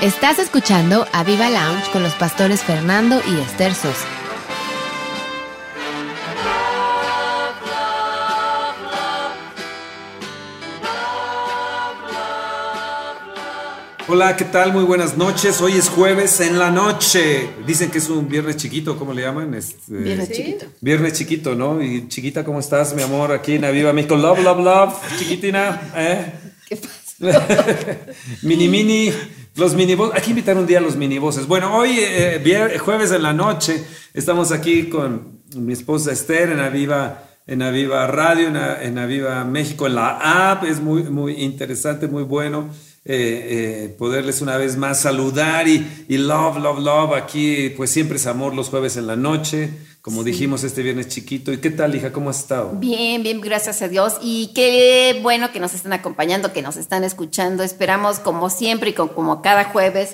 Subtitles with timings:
[0.00, 4.06] Estás escuchando a Viva Lounge con los pastores Fernando y Esther Sosa.
[14.06, 14.74] Hola, ¿qué tal?
[14.74, 15.62] Muy buenas noches.
[15.62, 17.48] Hoy es jueves en la noche.
[17.66, 19.54] Dicen que es un viernes chiquito, ¿cómo le llaman?
[19.54, 20.66] Este, Viernes chiquito.
[20.82, 21.82] Viernes chiquito, ¿no?
[21.82, 23.32] Y chiquita, ¿cómo estás, mi amor?
[23.32, 24.14] Aquí en Aviva México.
[24.14, 24.94] Love, love, love.
[25.18, 26.32] Chiquitina, ¿eh?
[26.68, 27.02] ¿Qué pasa?
[28.42, 29.10] mini, mini.
[29.56, 30.10] Los minibos.
[30.14, 31.46] Hay que invitar un día a los miniboses.
[31.46, 33.82] Bueno, hoy, eh, vier- jueves en la noche,
[34.12, 39.44] estamos aquí con mi esposa Esther en Aviva, en Aviva Radio, en, A- en Aviva
[39.44, 40.64] México, en la app.
[40.64, 42.68] Es muy, muy interesante, muy bueno.
[43.08, 45.86] eh, eh, poderles una vez más saludar y
[46.18, 47.12] love, love, love.
[47.14, 49.70] Aquí, pues siempre es amor los jueves en la noche,
[50.06, 51.52] como dijimos este viernes chiquito.
[51.52, 52.12] ¿Y qué tal, hija?
[52.12, 52.70] ¿Cómo has estado?
[52.74, 54.14] Bien, bien, gracias a Dios.
[54.22, 57.64] Y qué bueno que nos están acompañando, que nos están escuchando.
[57.64, 60.10] Esperamos, como siempre y como cada jueves,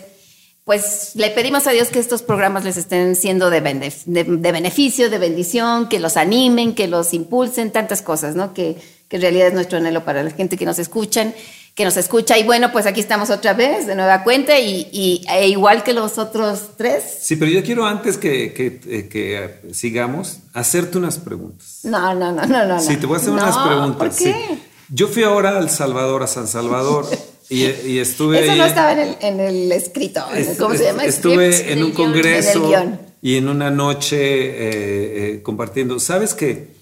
[0.64, 4.52] pues le pedimos a Dios que estos programas les estén siendo de, benef- de- de
[4.52, 8.54] beneficio, de bendición, que los animen, que los impulsen, tantas cosas, ¿no?
[8.54, 8.76] Que,
[9.08, 11.34] que en realidad es nuestro anhelo para la gente que nos escuchan,
[11.74, 12.36] que nos escucha.
[12.38, 15.92] Y bueno, pues aquí estamos otra vez, de nueva cuenta, y, y- e igual que
[15.94, 17.02] los otros tres.
[17.22, 21.80] Sí, pero yo quiero antes que, que, eh, que, sigamos, hacerte unas preguntas.
[21.84, 22.80] No, no, no, no, no.
[22.80, 23.96] Sí, te voy a hacer No, unas preguntas.
[23.98, 24.24] ¿Por sí.
[24.24, 24.58] qué?
[24.90, 27.06] Yo fui ahora al Salvador, a San Salvador,
[27.48, 28.58] y, y estuve Eso ahí.
[28.58, 30.22] no estaba en el, en el escrito.
[30.34, 31.04] es- ¿Cómo se llama?
[31.06, 32.12] Estuve en un guion.
[32.12, 35.98] congreso En y en una noche eh, eh, compartiendo.
[36.00, 36.74] ¿Sabes que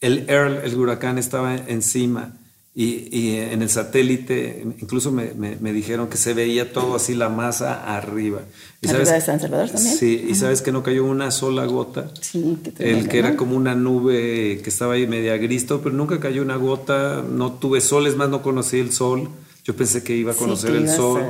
[0.00, 2.37] el Earl, el huracán, estaba encima?
[2.80, 7.16] Y, y en el satélite, incluso me, me- me dijeron que se veía todo así,
[7.16, 8.42] la masa arriba.
[8.80, 9.96] ¿Y ¿Arriba de San Salvador también?
[9.96, 12.08] Sí, y sabes que no cayó una sola gota.
[12.20, 15.92] Sí, qué El que era como una nube que estaba ahí media gris, todo, pero
[15.96, 19.28] nunca cayó una gota, no tuve sol, es más, no conocí el sol.
[19.68, 21.22] Yo pensé que iba a Sí, conocer que el sol.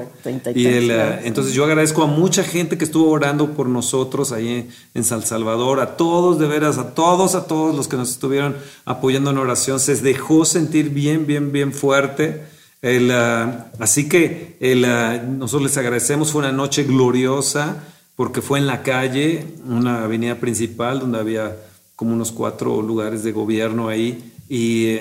[0.55, 4.49] y el, eh, entonces yo agradezco a mucha gente que estuvo orando por nosotros ahí
[4.49, 8.11] en, en San Salvador, a todos de veras, a todos, a todos los que nos
[8.11, 8.55] estuvieron
[8.85, 9.81] apoyando en oración.
[9.81, 12.45] Se dejó sentir bien, bien, bien fuerte.
[12.81, 17.83] El, ah, así que el, ah, nosotros les agradecemos, fue una noche gloriosa
[18.15, 21.57] porque fue en la calle, una avenida principal donde había
[21.97, 24.99] como unos cuatro lugares de gobierno ahí y,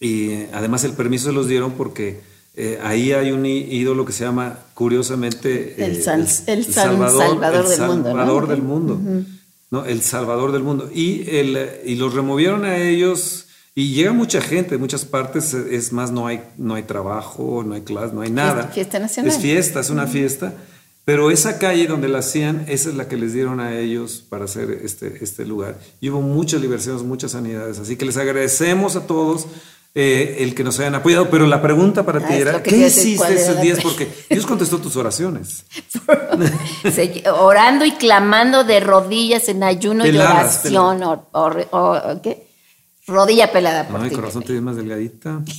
[0.00, 2.26] y, además el permiso se los dieron porque
[2.60, 7.64] eh, ahí hay un ídolo que se llama curiosamente El eh, San- el San Salvador
[7.64, 8.46] el del mundo, ¿no?
[8.46, 9.00] Del mundo,
[9.70, 9.84] ¿no?
[9.84, 10.90] El Salvador del mundo.
[10.92, 13.46] Y, el, y los removieron a ellos
[13.76, 17.62] y llega mucha gente de muchas partes, eh, es más, no hay, no hay trabajo,
[17.64, 18.64] no hay clase, no hay nada.
[18.74, 19.32] fiesta nacional.
[19.32, 20.52] Es fiesta, es una fiesta.
[21.04, 24.44] Pero esa calle donde la hacían, esa es la que les dieron a ellos para
[24.46, 25.78] hacer este, este lugar.
[26.00, 27.78] Y hubo muchas liberaciones, muchas sanidades.
[27.78, 29.46] Así que les agradecemos a todos
[30.00, 31.28] eh, el que nos hayan apoyado.
[31.28, 33.60] Pero la pregunta para Ah, ti era, ¿qué te iba a decir, ¿cuál hiciste esos
[33.62, 33.78] días?
[33.82, 35.64] Porque Dios contestó tus oraciones.
[37.40, 41.02] Orando y clamando de rodillas en ayuno y oración.
[41.02, 42.46] O, o- o- ¿qué?
[43.06, 45.40] Rodilla pelada por No, corazón te ves más delgadita.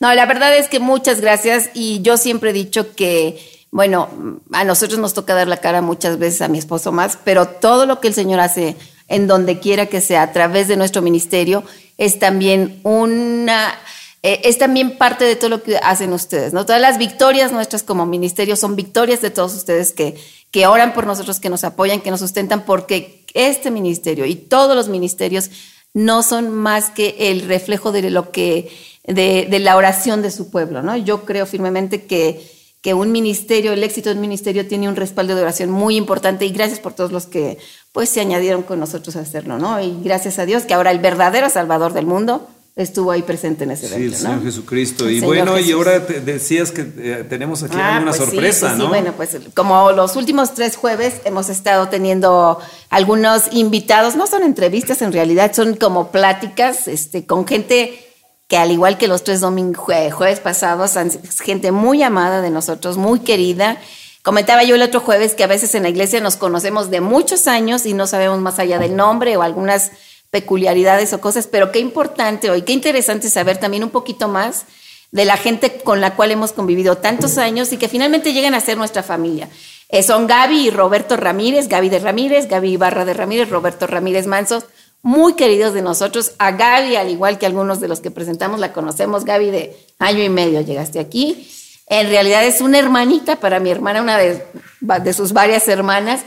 [0.00, 3.38] No, la verdad es que muchas gracias y yo siempre he dicho que,
[3.70, 4.08] bueno,
[4.52, 7.84] a nosotros nos toca dar la cara muchas veces a mi esposo más, pero todo
[7.84, 8.76] lo que el Señor hace
[9.10, 11.62] en donde quiera que sea a través de nuestro ministerio
[11.98, 13.78] es también una
[14.22, 16.66] eh, es también parte de todo lo que hacen ustedes, ¿no?
[16.66, 20.14] Todas las victorias nuestras como ministerio son victorias de todos ustedes que,
[20.50, 24.76] que oran por nosotros, que nos apoyan, que nos sustentan, porque este ministerio y todos
[24.76, 25.50] los ministerios
[25.94, 28.70] no son más que el reflejo de lo que,
[29.04, 30.98] de, de la oración de su pueblo, ¿no?
[30.98, 32.46] Yo creo firmemente que,
[32.82, 36.44] que un ministerio, el éxito de un ministerio tiene un respaldo de oración muy importante
[36.44, 37.56] y gracias por todos los que
[37.92, 39.80] pues se añadieron con nosotros a hacerlo, ¿no?
[39.80, 43.72] Y gracias a Dios que ahora el verdadero Salvador del mundo estuvo ahí presente en
[43.72, 44.28] ese Sí, evento, el ¿no?
[44.30, 45.04] Señor Jesucristo.
[45.06, 48.22] El y Señor bueno, y ahora te decías que eh, tenemos aquí Ah, alguna pues
[48.24, 48.84] sí, sorpresa, sí, ¿no?
[48.84, 52.58] Sí, bueno, pues como los últimos tres jueves hemos estado teniendo
[52.88, 58.06] algunos invitados, no son entrevistas en realidad, son como pláticas este, con gente
[58.46, 62.50] que al igual que los tres domingos, jueves pasados, han- es gente muy amada de
[62.50, 63.78] nosotros, muy querida.
[64.22, 67.46] Comentaba yo el otro jueves que a veces en la iglesia nos conocemos de muchos
[67.46, 69.92] años y no sabemos más allá del nombre o algunas
[70.30, 74.64] peculiaridades o cosas, pero qué importante hoy, qué interesante saber también un poquito más
[75.10, 78.60] de la gente con la cual hemos convivido tantos años y que finalmente llegan a
[78.60, 79.48] ser nuestra familia.
[79.88, 84.26] Eh, son Gaby y Roberto Ramírez, Gaby de Ramírez, Gaby Ibarra de Ramírez, Roberto Ramírez
[84.28, 84.64] Mansos,
[85.02, 86.32] muy queridos de nosotros.
[86.38, 89.24] A Gaby, al igual que algunos de los que presentamos, la conocemos.
[89.24, 91.50] Gaby de año y medio llegaste aquí.
[91.90, 94.46] En realidad es una hermanita para mi hermana, una de,
[94.80, 96.22] de sus varias hermanas.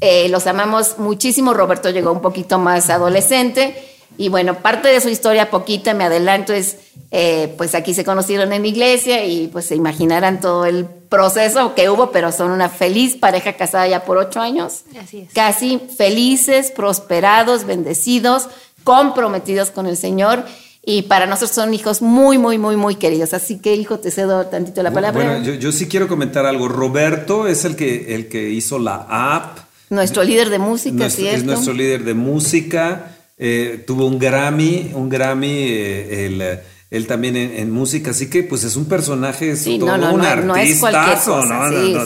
[0.00, 1.52] Eh, los amamos muchísimo.
[1.52, 3.76] Roberto llegó un poquito más adolescente.
[4.16, 6.78] Y bueno, parte de su historia, poquita, me adelanto, es,
[7.10, 11.90] eh, pues aquí se conocieron en iglesia y pues se imaginarán todo el proceso que
[11.90, 14.84] hubo, pero son una feliz pareja casada ya por ocho años.
[14.98, 15.32] Así es.
[15.34, 18.48] Casi felices, prosperados, bendecidos,
[18.84, 20.44] comprometidos con el Señor.
[20.88, 23.34] Y para nosotros son hijos muy, muy, muy, muy queridos.
[23.34, 25.20] Así que, hijo, te cedo tantito la palabra.
[25.30, 26.68] Bueno, yo, yo sí quiero comentar algo.
[26.68, 29.58] Roberto es el que, el que hizo la app.
[29.90, 31.38] nuestro líder de música, Nuestro- ¿cierto?
[31.40, 33.16] es nuestro líder de música.
[33.36, 36.60] eh, tuvo un Grammy, un Grammy, eh, él, eh,
[36.90, 39.98] él también en, en música, así que pues es un personaje, es Sí, todo no,
[39.98, 40.80] no, un no, no sí, sí,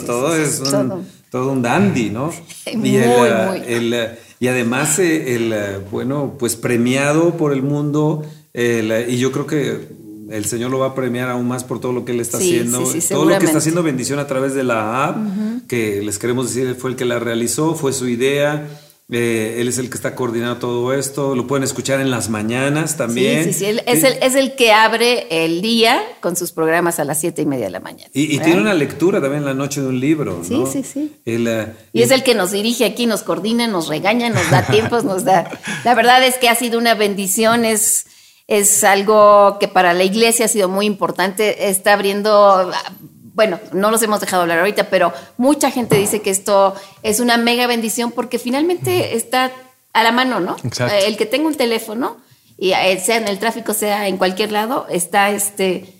[0.07, 1.01] todo es un, todo.
[1.31, 2.33] todo un dandy, ¿no?
[2.75, 3.63] Muy, el, muy.
[3.69, 4.09] el,
[4.41, 8.25] y además, eh, el, eh, bueno, pues premiado por el mundo,
[8.55, 9.89] eh, y yo creo que
[10.31, 12.51] el Señor lo va a premiar aún más por todo lo que él está Sí,
[12.51, 15.17] haciendo, sí, sí, todo lo que está haciendo bendición a través de la app,
[15.69, 18.69] que les queremos decir, fue el que la realizó, fue su idea.
[19.13, 21.35] eh, él es el que está coordinando todo esto.
[21.35, 23.43] Lo pueden escuchar en las mañanas también.
[23.43, 23.65] Sí, sí, sí.
[23.65, 27.43] Él es, el, es el que abre el día con sus programas a las siete
[27.43, 28.09] y media de la mañana.
[28.15, 30.43] Y, tiene una lectura también en la noche de un libro.
[30.47, 30.67] Sí, ¿no?
[30.71, 31.13] sí, sí.
[31.25, 34.65] El, eh, Y es el que nos dirige aquí, nos coordina, nos regaña, nos da
[34.71, 35.51] tiempos, nos da.
[35.85, 38.07] La verdad es que ha sido una bendición, es,
[38.51, 41.69] es algo que para la iglesia ha sido muy importante.
[41.69, 42.71] Está abriendo,
[43.33, 46.75] bueno, no los hemos dejado hablar ahorita, pero mucha gente dice que esto
[47.05, 49.53] es una mega bendición porque finalmente está
[49.93, 50.57] a la mano, ¿no?
[50.65, 50.93] Exacto.
[50.95, 52.17] Eh, El que tenga un teléfono,
[52.59, 55.95] y eh, sea en el tráfico, sea en cualquier lado, está este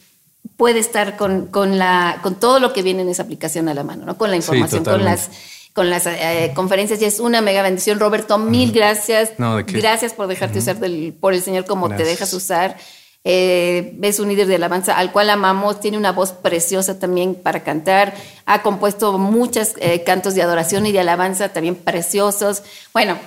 [0.57, 3.83] puede estar con, con la, con todo lo que viene en esa aplicación a la
[3.85, 4.19] mano, ¿no?
[4.19, 5.31] Con la Sí, información, con las,
[5.73, 7.01] con las eh, conferencias.
[7.03, 7.99] Y es una mega bendición.
[7.99, 9.33] Roberto, mil gracias.
[9.39, 9.81] No, ¿de?
[9.81, 12.77] Gracias por dejarte usar del, por el Señor como te dejas usar.
[13.23, 17.63] Eh, es un líder de alabanza al cual amamos, tiene una voz preciosa también para
[17.63, 18.15] cantar,
[18.47, 19.75] ha compuesto muchos
[20.07, 22.63] cantos de adoración y de alabanza también preciosos.
[22.95, 23.19] Bueno,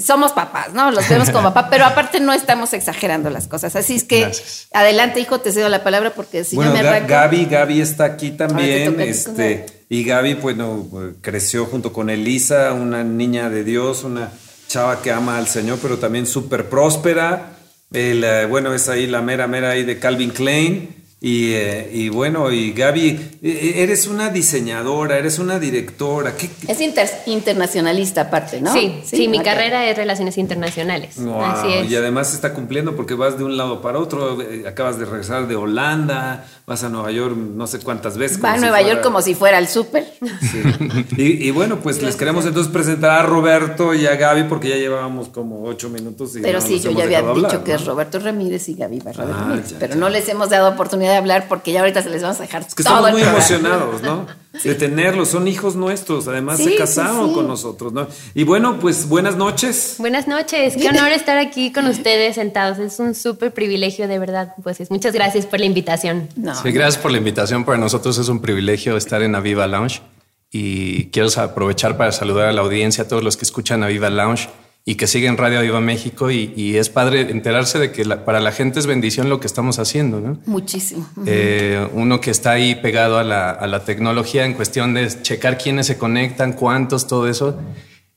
[0.00, 0.90] somos papás, ¿no?
[0.90, 3.76] Los vemos como papá, pero aparte no estamos exagerando las cosas.
[3.76, 4.68] Así es que Gracias.
[4.72, 7.08] adelante, hijo, te cedo la palabra porque si bueno, no me arranco.
[7.08, 8.98] Gaby, Gaby está aquí también.
[9.00, 10.88] este, y Gaby, bueno,
[11.20, 14.30] creció junto con Elisa, una niña de Dios, una
[14.68, 17.50] chava que ama al Señor, pero también súper próspera.
[17.92, 21.01] El, eh, bueno, es ahí la mera, mera ahí de Calvin Klein.
[21.24, 26.34] Y, eh, y bueno, y Gaby, eh, eres una diseñadora, eres una directora.
[26.36, 28.72] ¿Qué, Es inter- internacionalista aparte, ¿no?
[28.72, 29.44] Sí, sí, mi ok.
[29.44, 31.14] carrera es Relaciones Internacionales.
[31.18, 31.90] Wow, Así es.
[31.92, 35.04] Y además se está cumpliendo porque vas de un lado para otro, eh, acabas de
[35.04, 38.42] regresar de Holanda, vas a Nueva York no sé cuántas veces.
[38.42, 40.04] Va a si Nueva York como si fuera al súper.
[40.40, 41.06] Sí.
[41.16, 44.76] Y, y bueno, pues les queremos entonces presentar a Roberto y a Gaby porque ya
[44.76, 46.34] llevábamos como ocho minutos.
[46.36, 47.76] Y Pero no sí, yo ya había dicho hablar, que ¿no?
[47.78, 49.70] es Roberto Ramírez y Gaby Barra de Ah, Ramírez.
[49.70, 50.00] ya, pero ya.
[50.00, 52.62] no les hemos dado oportunidad de hablar porque ya ahorita se les vamos a dejar
[52.62, 53.46] Es que todo estamos el muy programa.
[53.46, 54.42] emocionados, ¿no?
[54.64, 57.34] De tenerlos, son hijos nuestros, además Sí, se casaron sí.
[57.34, 58.06] con nosotros, ¿no?
[58.34, 59.94] Y bueno, pues buenas noches.
[59.98, 62.78] Buenas noches, qué honor estar aquí con ustedes sentados.
[62.78, 64.54] Es un súper privilegio, de verdad.
[64.62, 66.28] Pues es- muchas gracias por la invitación.
[66.36, 67.64] No, Sí, gracias por la invitación.
[67.64, 70.02] Para nosotros es un privilegio estar en Aviva Lounge
[70.50, 74.50] y quiero aprovechar para saludar a la audiencia, a todos los que escuchan Aviva Lounge
[74.84, 78.40] y que siguen Radio Aviva México y, y es padre enterarse de que la- para
[78.40, 80.38] la gente es bendición lo que estamos haciendo, ¿no?
[80.46, 81.08] muchísimo.
[81.24, 85.56] Eh, uno que está ahí pegado a la, a la tecnología en cuestión de checar
[85.58, 87.60] quiénes se conectan, cuántos, todo eso,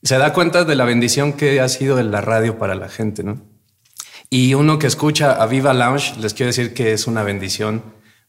[0.02, 3.40] se da cuenta de la bendición que ha sido la radio para la gente, ¿no?
[4.28, 7.82] Y uno que escucha a Viva Lounge, les quiero decir que es una bendición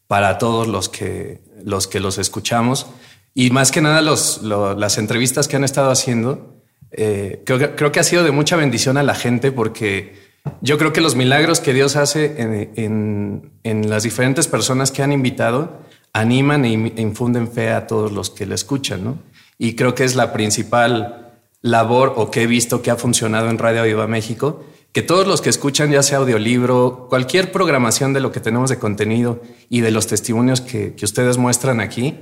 [0.06, 2.86] para todos los que los, que los escuchamos.
[3.34, 6.57] Y más que nada los, lo- las entrevistas que han estado haciendo,
[6.92, 10.14] eh, creo, creo que ha sido de mucha bendición a la gente porque
[10.62, 15.12] yo creo que los milagros que Dios hace en, en- las diferentes personas que han
[15.12, 15.80] invitado
[16.12, 19.18] animan e e infunden fe a todos los que le escuchan, ¿no?
[19.58, 23.58] Y creo que es la principal labor o que he visto que ha funcionado en
[23.58, 28.32] Radio Viva México, que todos los que escuchan, ya sea audiolibro, cualquier programación de lo
[28.32, 32.14] que tenemos de contenido y de los testimonios que, que ustedes muestran aquí,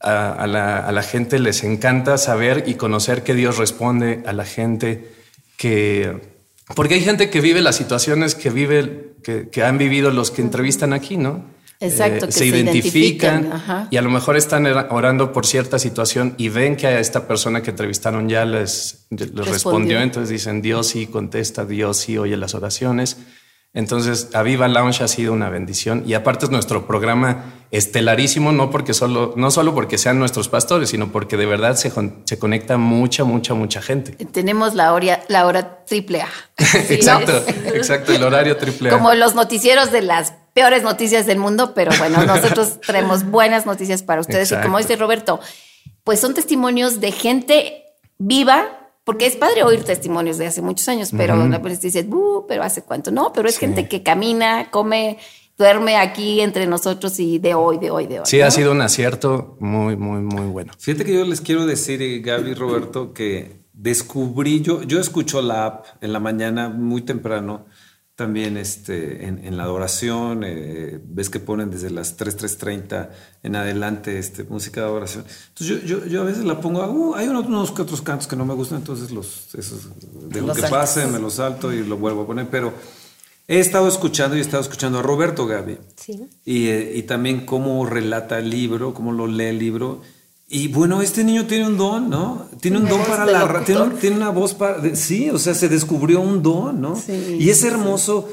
[0.00, 4.32] a, a la, a la gente les encanta saber y conocer que Dios responde a
[4.32, 5.10] la gente,
[5.56, 6.36] que...
[6.74, 10.42] Porque hay gente que vive las situaciones que vive, que, que han vivido los que
[10.42, 11.44] entrevistan aquí, ¿no?
[11.80, 16.48] Exacto, que se, se identifican, y a lo mejor están orando por cierta situación y
[16.48, 19.52] ven que a esta persona que entrevistaron ya les, les respondió.
[19.52, 20.00] Respondió.
[20.00, 23.18] entonces dicen Dios sí contesta, Dios sí oye las oraciones.
[23.78, 28.92] Entonces, Aviva Lounge ha sido una bendición y aparte es nuestro programa estelarísimo, no porque
[28.92, 31.92] solo, no solo porque sean nuestros pastores, sino porque de verdad se,
[32.24, 34.24] se conecta mucha, mucha, mucha gente.
[34.32, 36.28] Tenemos la hora, la hora triple A.
[36.88, 37.40] exacto,
[37.72, 38.92] exacto, el horario triple A.
[38.94, 44.02] Como los noticieros de las peores noticias del mundo, pero bueno, nosotros traemos buenas noticias
[44.02, 44.50] para ustedes.
[44.50, 45.38] Y como dice Roberto,
[46.02, 47.84] pues son testimonios de gente
[48.18, 48.77] viva,
[49.08, 52.62] porque es padre oír testimonios de hace muchos años, pero la policía dice, "Uh, pero
[52.62, 53.10] hace cuánto.
[53.10, 55.16] No, pero es gente que camina, come,
[55.56, 58.26] duerme aquí entre nosotros y de hoy, de hoy, de hoy.
[58.26, 58.44] Sí, ¿no?
[58.44, 60.74] ha sido un acierto muy, muy, muy bueno.
[60.78, 65.40] Fíjate que yo les quiero decir, eh, Gaby y Roberto, que descubrí, yo, yo escucho
[65.40, 67.64] la app en la mañana muy temprano,
[68.18, 73.10] también este, en, en la adoración, eh, ves que ponen desde las 3, 3.30
[73.44, 75.24] en adelante este, música de adoración.
[75.50, 78.26] Entonces yo, yo, yo a veces la pongo, uh, hay unos, unos que otros cantos
[78.26, 79.90] que no me gustan, entonces los, esos,
[80.30, 80.80] dejo Los que saltas.
[80.80, 82.74] pasen, me los salto y lo vuelvo a poner, pero
[83.46, 85.78] he estado escuchando y he estado escuchando a Roberto Gaby.
[85.94, 86.26] Sí.
[86.44, 90.02] Y, eh, y también cómo relata el libro, cómo lo lee el libro.
[90.50, 92.46] Y bueno, este niño tiene un don, ¿no?
[92.60, 94.78] Tiene un don para la tiene, tiene una voz para.
[94.78, 96.96] de- sí, o sea, se descubrió un don, ¿no?
[96.96, 98.28] Sí, y es hermoso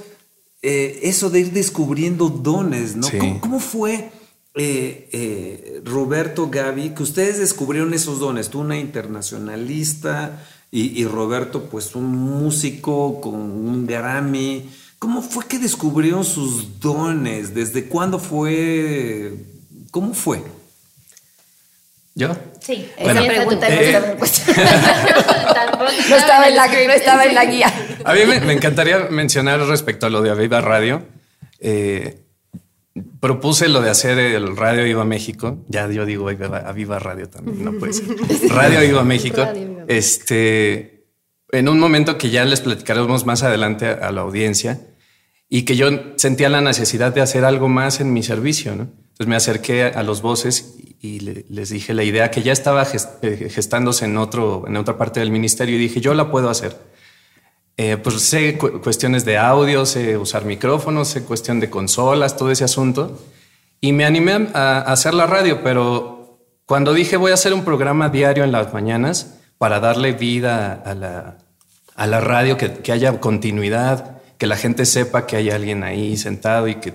[0.62, 3.08] eh, eso de ir descubriendo dones, ¿no?
[3.08, 3.18] Sí.
[3.18, 4.12] ¿Cómo, cómo fue,
[4.56, 8.50] eh, eh, Roberto, Gaby, que ustedes descubrieron esos dones?
[8.50, 10.42] Tú, una internacionalista,
[10.72, 14.70] y, y Roberto, pues un músico con un Grammy.
[15.00, 17.54] ¿Cómo fue que descubrieron sus dones?
[17.54, 19.34] ¿Desde cuándo fue?
[19.92, 20.42] ¿Cómo fue?
[22.18, 22.36] ¿Yo?
[22.62, 22.90] Sí.
[22.98, 23.86] Esa pregunta no Eh.
[23.92, 24.56] estaba en cuestión.
[25.54, 27.74] Tampoco No estaba en la, no estaba en la guía.
[28.06, 31.04] A mí me, me encantaría mencionar respecto a lo de Aviva Radio.
[31.60, 32.22] eh,
[33.20, 35.66] propuse lo de hacer el Radio Viva México.
[35.68, 38.06] Ya yo digo Aviva, Radio también, no puede ser.
[38.50, 39.42] Radio Viva México.
[39.44, 39.84] Radio Viva.
[39.90, 41.08] Este,
[41.52, 44.80] en un momento que ya les platicaremos más adelante a, la audiencia
[45.50, 48.84] y que yo sentía la necesidad de hacer algo más en mi servicio, ¿no?
[48.84, 52.52] Entonces me acerqué a, a los voces y, le- les dije la idea que ya
[52.54, 56.30] estaba gest- eh, gestándose en, otro, en otra parte del ministerio y dije, yo la
[56.32, 56.76] puedo hacer.
[57.78, 62.50] Eh, pues sé cu- cuestiones de audio, sé usar micrófonos, sé cuestión de consolas, todo
[62.52, 63.20] ese asunto.
[63.82, 67.64] Y me animé a, a hacer la radio, pero cuando dije voy a hacer un
[67.66, 71.38] programa diario en las mañanas para darle vida a la,
[71.96, 76.18] a la radio, que, que haya continuidad, que la gente sepa que hay alguien ahí
[76.18, 76.94] sentado y que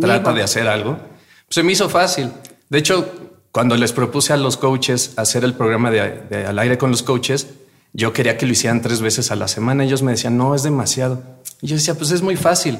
[0.00, 2.30] trata de hacer algo, pues se me hizo fácil.
[2.70, 3.12] De hecho,
[3.52, 7.48] cuando les propuse a los coaches hacer el programa de, al aire con los coaches,
[7.92, 9.84] yo quería que lo hicieran tres veces a la semana.
[9.84, 11.22] Ellos me decían, no, es demasiado.
[11.60, 12.78] Y yo decía, pues es muy fácil.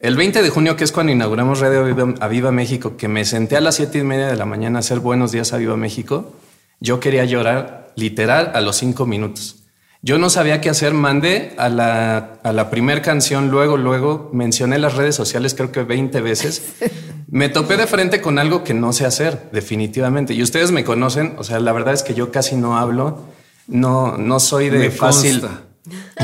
[0.00, 3.56] El 20 de junio, que es cuando inauguramos Radio Aviva, Aviva México, que me senté
[3.56, 6.32] a las siete y media de la mañana a hacer Buenos Días Aviva México,
[6.80, 9.57] yo quería llorar literal a los cinco minutos.
[10.00, 14.78] Yo no sabía qué hacer, mandé a la, a la primer canción, luego, luego mencioné
[14.78, 16.74] las redes sociales creo que 20 veces.
[17.30, 20.32] Me topé de frente con algo que no sé hacer, definitivamente.
[20.32, 23.22] Y ustedes me conocen, o sea, la verdad es que yo casi no hablo,
[23.66, 25.42] no, no soy de Me fácil.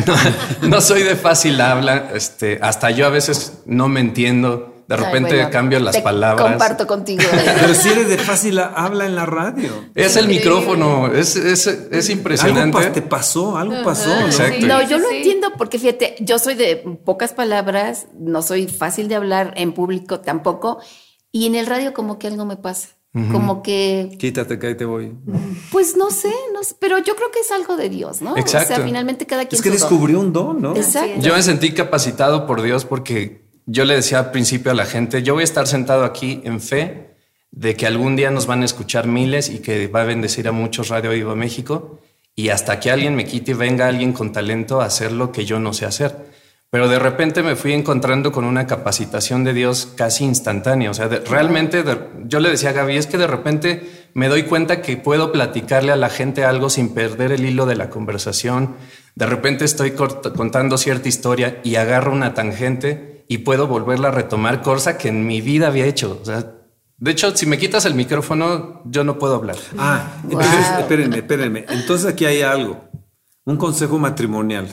[0.07, 4.95] No, no soy de fácil habla, este, hasta yo a veces no me entiendo, de
[4.95, 6.49] Ay, repente bueno, cambio las te palabras.
[6.50, 7.23] Comparto contigo.
[7.61, 9.71] Pero si eres de fácil habla en la radio.
[9.95, 12.79] Es el micrófono, es, es, es Algo impresionante.
[12.79, 14.26] pa- te pasó, algo pasó, ¿no?
[14.26, 14.67] Exacto.
[14.67, 15.17] No, yo lo Sí.
[15.17, 20.21] entiendo porque fíjate, yo soy de pocas palabras, no soy fácil de hablar en público
[20.21, 20.79] tampoco,
[21.33, 22.88] y en el radio como que algo me pasa.
[23.31, 25.12] Como que, Quítate que ahí te voy.
[25.71, 28.33] pues no sé, no sé, pero yo creo que es algo de Dios, ¿no?
[28.33, 28.75] O Exacto.
[28.75, 29.79] sea, finalmente cada quien Es que don.
[29.79, 30.75] descubrió un don, ¿no?
[30.75, 31.21] Exacto.
[31.21, 35.23] Yo me sentí capacitado por Dios porque yo le decía al principio a la gente,
[35.23, 37.14] yo voy a estar sentado aquí en fe
[37.50, 40.52] de que algún día nos van a escuchar miles y que va a bendecir a
[40.52, 42.00] muchos Radio Viva México
[42.37, 45.44] y hasta que alguien me quite y venga alguien con talento a hacer lo que
[45.44, 46.33] yo no sé hacer.
[46.71, 50.90] Pero de repente me fui encontrando con una capacitación de Dios casi instantánea.
[50.90, 51.85] O sea, realmente
[52.26, 55.92] yo le decía a Gaby, es que de repente me doy cuenta que puedo platicarle
[55.92, 58.75] a la gente algo sin perder el hilo de la conversación.
[59.14, 64.62] De repente estoy contando cierta historia y agarro una tangente y puedo volverla a retomar,
[64.62, 66.19] cosa que en mi vida había hecho.
[66.21, 66.52] O sea,
[66.97, 69.57] de hecho, si me quitas el micrófono, yo no puedo hablar.
[69.78, 71.64] Ah, entonces, espérenme, espérenme.
[71.69, 72.85] Entonces aquí hay algo.
[73.45, 74.69] Un consejo matrimonial.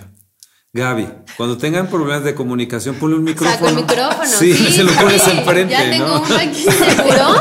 [0.74, 1.05] Gaby,
[1.36, 3.53] cuando tengan problemas de comunicación, ponle un micrófono.
[3.58, 4.25] Saco el micrófono.
[4.25, 5.31] Sí, se lo pones sí.
[5.31, 6.22] enfrente, Ya tengo ¿no?
[6.22, 7.36] uno aquí seguro.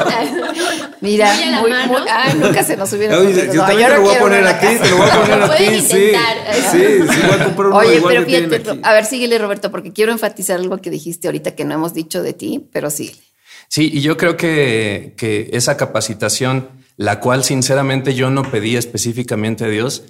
[1.01, 1.93] Mira, Muy a la muy, mano.
[1.93, 4.41] muy- ah, nunca se nos hubiera Oye, yo No, también te lo voy a poner
[4.43, 4.83] una a ti, casa.
[4.83, 5.97] te lo voy a poner a ti, Pueden sí.
[5.97, 6.37] intentar.
[6.73, 8.81] Sí, sí, voy a comprar uno Oye, igual pero que tienen fíjate, aquí.
[8.83, 12.23] a ver, síguele Roberto, porque quiero enfatizar algo que dijiste ahorita que no hemos dicho
[12.23, 13.19] de ti, pero sí.
[13.69, 19.65] Sí, y yo creo que, que esa capacitación, la cual sinceramente yo no pedí específicamente
[19.65, 20.03] a Dios,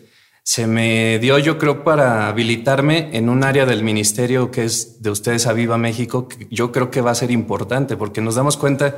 [0.42, 5.10] se me dio yo creo para habilitarme en un área del ministerio que es de
[5.10, 8.56] ustedes a Viva México, que yo creo que va a ser importante, porque nos damos
[8.56, 8.96] cuenta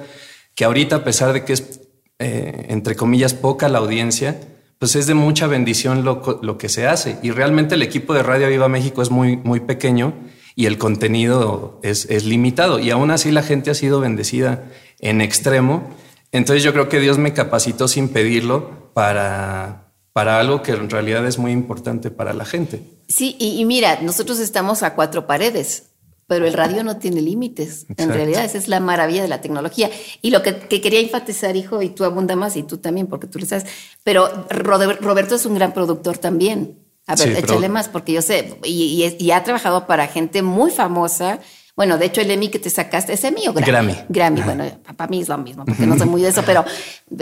[0.55, 1.81] que ahorita, a pesar de que es,
[2.23, 4.41] eh, entre comillas, poca la audiencia,
[4.79, 7.19] pues es de mucha bendición lo, lo que se hace.
[7.23, 10.15] Y realmente el equipo de Radio Viva México es muy, muy pequeño
[10.55, 12.79] y el contenido es, es limitado.
[12.79, 14.65] Y aún así la gente ha sido bendecida
[15.01, 15.91] en extremo.
[16.31, 21.27] Entonces yo creo que Dios me capacitó sin pedirlo para, para algo que en realidad
[21.27, 22.83] es muy importante para la gente.
[23.09, 25.92] Sí, y mira, nosotros estamos a cuatro paredes,
[26.37, 27.87] Pero el radio no tiene límites.
[27.97, 29.91] En realidad, esa es la maravilla de la tecnología.
[30.23, 33.27] Y lo que, que quería enfatizar, hijo, y tú abunda más, y tú también, porque
[33.27, 33.67] tú lo sabes.
[34.05, 36.79] Pero Roberto es un gran productor también.
[37.07, 40.07] A ver, Sí, pero- échale más, porque yo sé, y, y y ha trabajado para
[40.07, 41.41] gente muy famosa.
[41.75, 43.67] Bueno, de hecho, el Emmy que te sacaste, ¿es Emmy o Grammy?
[43.67, 43.97] Grammy.
[44.11, 44.65] Grammy, bueno,
[44.95, 46.67] para mí es lo mismo, porque no soy muy de eso, pero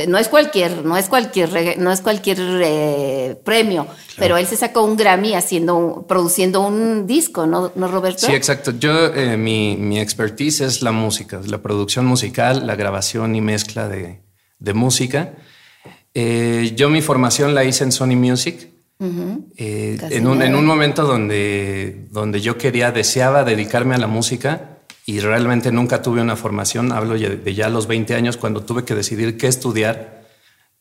[0.08, 3.86] no es cualquier, no es cualquier, no es cualquier eh, premio,
[4.18, 8.26] pero él se sacó un Grammy haciendo, produciendo un disco, ¿no, ¿No Roberto?
[8.26, 8.72] Sí, exacto.
[8.72, 13.88] Yo, eh, mi, mi expertise es la música, la producción musical, la grabación y mezcla
[13.88, 14.20] de,
[14.58, 15.34] de música.
[16.12, 18.69] Eh, yo mi formación la hice en Sony Music.
[19.56, 24.06] Eh, Casi en, un, en un momento donde, donde yo quería, deseaba dedicarme a la
[24.06, 28.62] música y realmente nunca tuve una formación, hablo ya de ya los 20 años, cuando
[28.62, 30.20] tuve que decidir qué estudiar.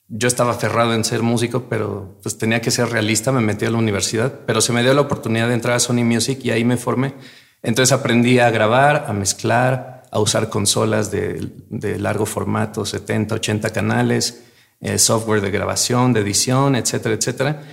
[0.08, 3.72] Yo estaba aferrado en ser músico, pero pues tenía que ser realista, me metí a
[3.72, 6.66] la universidad, pero se me dio la oportunidad de entrar a Sony Music y ahí
[6.66, 7.14] me formé.
[7.62, 13.70] Entonces aprendí a grabar, a mezclar, a usar consolas de, de largo formato, 70, 80
[13.70, 14.44] canales,
[14.82, 17.64] eh, software de grabación, de edición, etcétera, etcétera.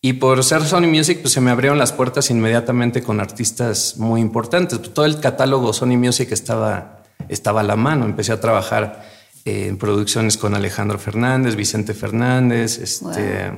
[0.00, 4.20] Y por ser Sony Music, pues se me abrieron las puertas inmediatamente con artistas muy
[4.20, 4.80] importantes.
[4.80, 8.04] Todo el catálogo Sony Music estaba, estaba a la mano.
[8.04, 9.04] Empecé a trabajar
[9.44, 13.52] en producciones con Alejandro Fernández, Vicente Fernández, este,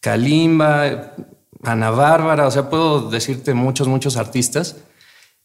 [0.00, 1.14] Kalimba,
[1.62, 2.46] Ana Bárbara.
[2.46, 4.76] O sea, puedo decirte muchos, muchos artistas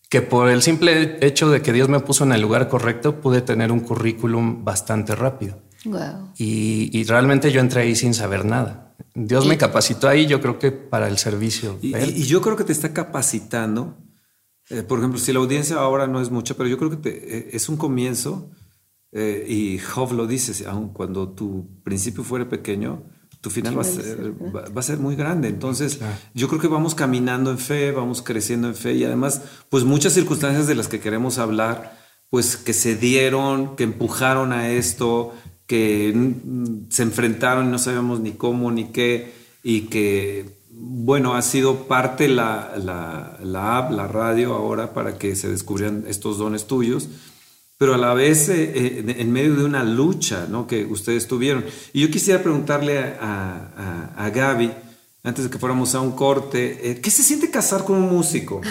[0.10, 3.42] que por el simple hecho de que Dios me puso en el lugar correcto, pude
[3.42, 5.62] tener un currículum bastante rápido.
[5.86, 6.34] Wow.
[6.38, 8.85] Y, y realmente yo entré ahí sin saber nada.
[9.13, 11.77] Dios me capacitó ahí, yo creo que para el servicio.
[11.81, 13.97] Y, yo creo que te está capacitando.
[14.69, 17.37] Eh, por ejemplo, si la audiencia ahora no es mucha, pero yo creo que te-
[17.37, 18.49] eh, es un comienzo.
[19.17, 23.03] eh, y Job lo dice, aun cuando tu principio fuera pequeño,
[23.39, 25.47] tu final va a, ser, va, va a ser muy grande.
[25.47, 25.99] Entonces,
[26.33, 30.11] yo creo que vamos caminando en fe, vamos creciendo en fe y además, pues muchas
[30.13, 31.97] circunstancias de las que queremos hablar,
[32.29, 35.33] pues que se dieron, que empujaron a esto,
[35.67, 36.13] que
[36.89, 42.73] se enfrentaron no sabíamos ni cómo ni qué, y que, bueno, ha sido parte la,
[42.78, 47.10] la, la app, la radio ahora para que se descubrieran estos dones tuyos,
[47.78, 50.67] pero a la vez eh, en medio de una lucha ¿no?
[50.67, 51.65] que ustedes tuvieron.
[51.93, 54.71] Y yo quisiera preguntarle a, a, a Gaby,
[55.23, 58.62] antes de que fuéramos a un corte, eh, ¿qué se siente casar con un músico?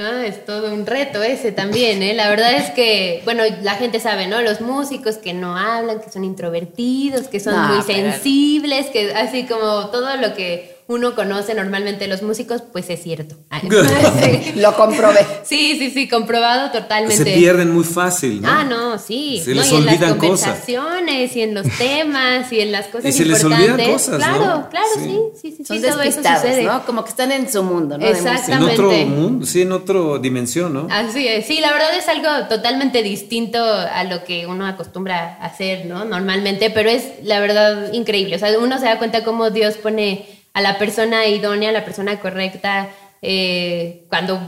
[0.00, 2.14] Ah, es todo un reto ese también, ¿eh?
[2.14, 4.40] La verdad es que, bueno, la gente sabe, ¿no?
[4.42, 9.44] Los músicos que no hablan, que son introvertidos, que son No, muy sensibles, que así
[9.46, 13.36] como todo lo que uno conoce normalmente los músicos, pues es cierto.
[13.50, 13.60] Ay,
[14.22, 14.52] sí.
[14.56, 15.20] Lo comprobé.
[15.44, 17.16] sí, sí, sí, comprobado totalmente.
[17.24, 18.48] Se pierden muy fácil, ¿no?
[18.50, 19.40] Ah, no, sí.
[19.44, 20.16] Se no, les y en las cosas.
[20.18, 23.92] conversaciones, y en los temas, y en las cosas Y se les olvidan importantes.
[23.92, 24.68] cosas, Claro, ¿no?
[24.70, 25.00] claro, Sí.
[25.02, 25.20] sí,
[25.50, 26.64] sí, sí, Son sí, todo eso sucede.
[26.64, 26.84] ¿no?
[26.86, 28.06] Como que están en su mundo, ¿no?
[28.06, 28.30] Música.
[28.30, 28.72] En Exactamente.
[28.72, 30.86] otro mundo, sí, en otra dimensión, ¿no?
[30.90, 35.44] Así es, sí, la verdad es algo totalmente distinto a lo que uno acostumbra a
[35.46, 36.06] hacer, ¿no?
[36.06, 38.36] Normalmente, pero es la verdad increíble.
[38.36, 40.26] O sea, uno se da cuenta cómo Dios pone
[40.58, 42.88] a la persona idónea, a la persona correcta,
[43.22, 44.40] eh, cuando,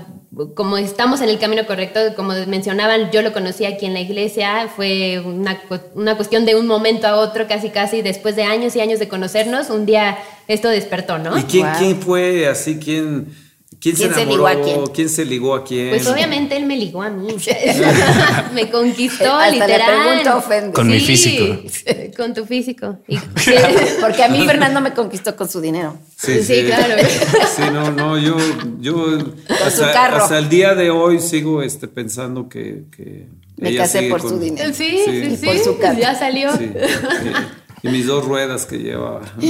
[0.57, 4.69] como estamos en el camino correcto, como mencionaban, yo lo conocí aquí en la iglesia,
[4.75, 5.61] fue una,
[5.95, 9.09] una cuestión de un momento a otro, casi casi, después de años y años de
[9.09, 10.19] conocernos, un día
[10.49, 11.39] esto despertó, ¿no?
[11.39, 11.75] ¿Y quién, Wow.
[11.79, 12.81] quién fue así?
[12.81, 13.29] ¿Quién,
[13.81, 14.49] quién, se ¿Quién se enamoró?
[14.49, 15.09] ligó a quién?
[15.09, 15.91] se ligó a quién?
[15.91, 17.29] Pues obviamente él me ligó a mí.
[18.55, 20.29] me conquistó, Hasta le literal.
[20.37, 20.73] ofende.
[20.73, 21.45] Con mi físico.
[22.17, 22.99] Con tu físico.
[23.09, 23.19] Y-
[24.01, 25.97] Porque a mí Fernando me conquistó con su dinero.
[26.17, 26.95] Sí, claro.
[27.57, 28.37] Sí, no, no, yo,
[28.81, 30.17] yo su hasta, carro.
[30.19, 34.21] hasta el día de hoy sigo este, pensando que, que Me ella casé sigue por
[34.21, 34.75] con- su dinero.
[34.75, 35.47] Sí, sí, sí.
[35.47, 35.99] por su carro.
[35.99, 36.55] Ya salió.
[36.57, 36.71] Sí,
[37.83, 39.49] y, y mis dos ruedas que lleva mi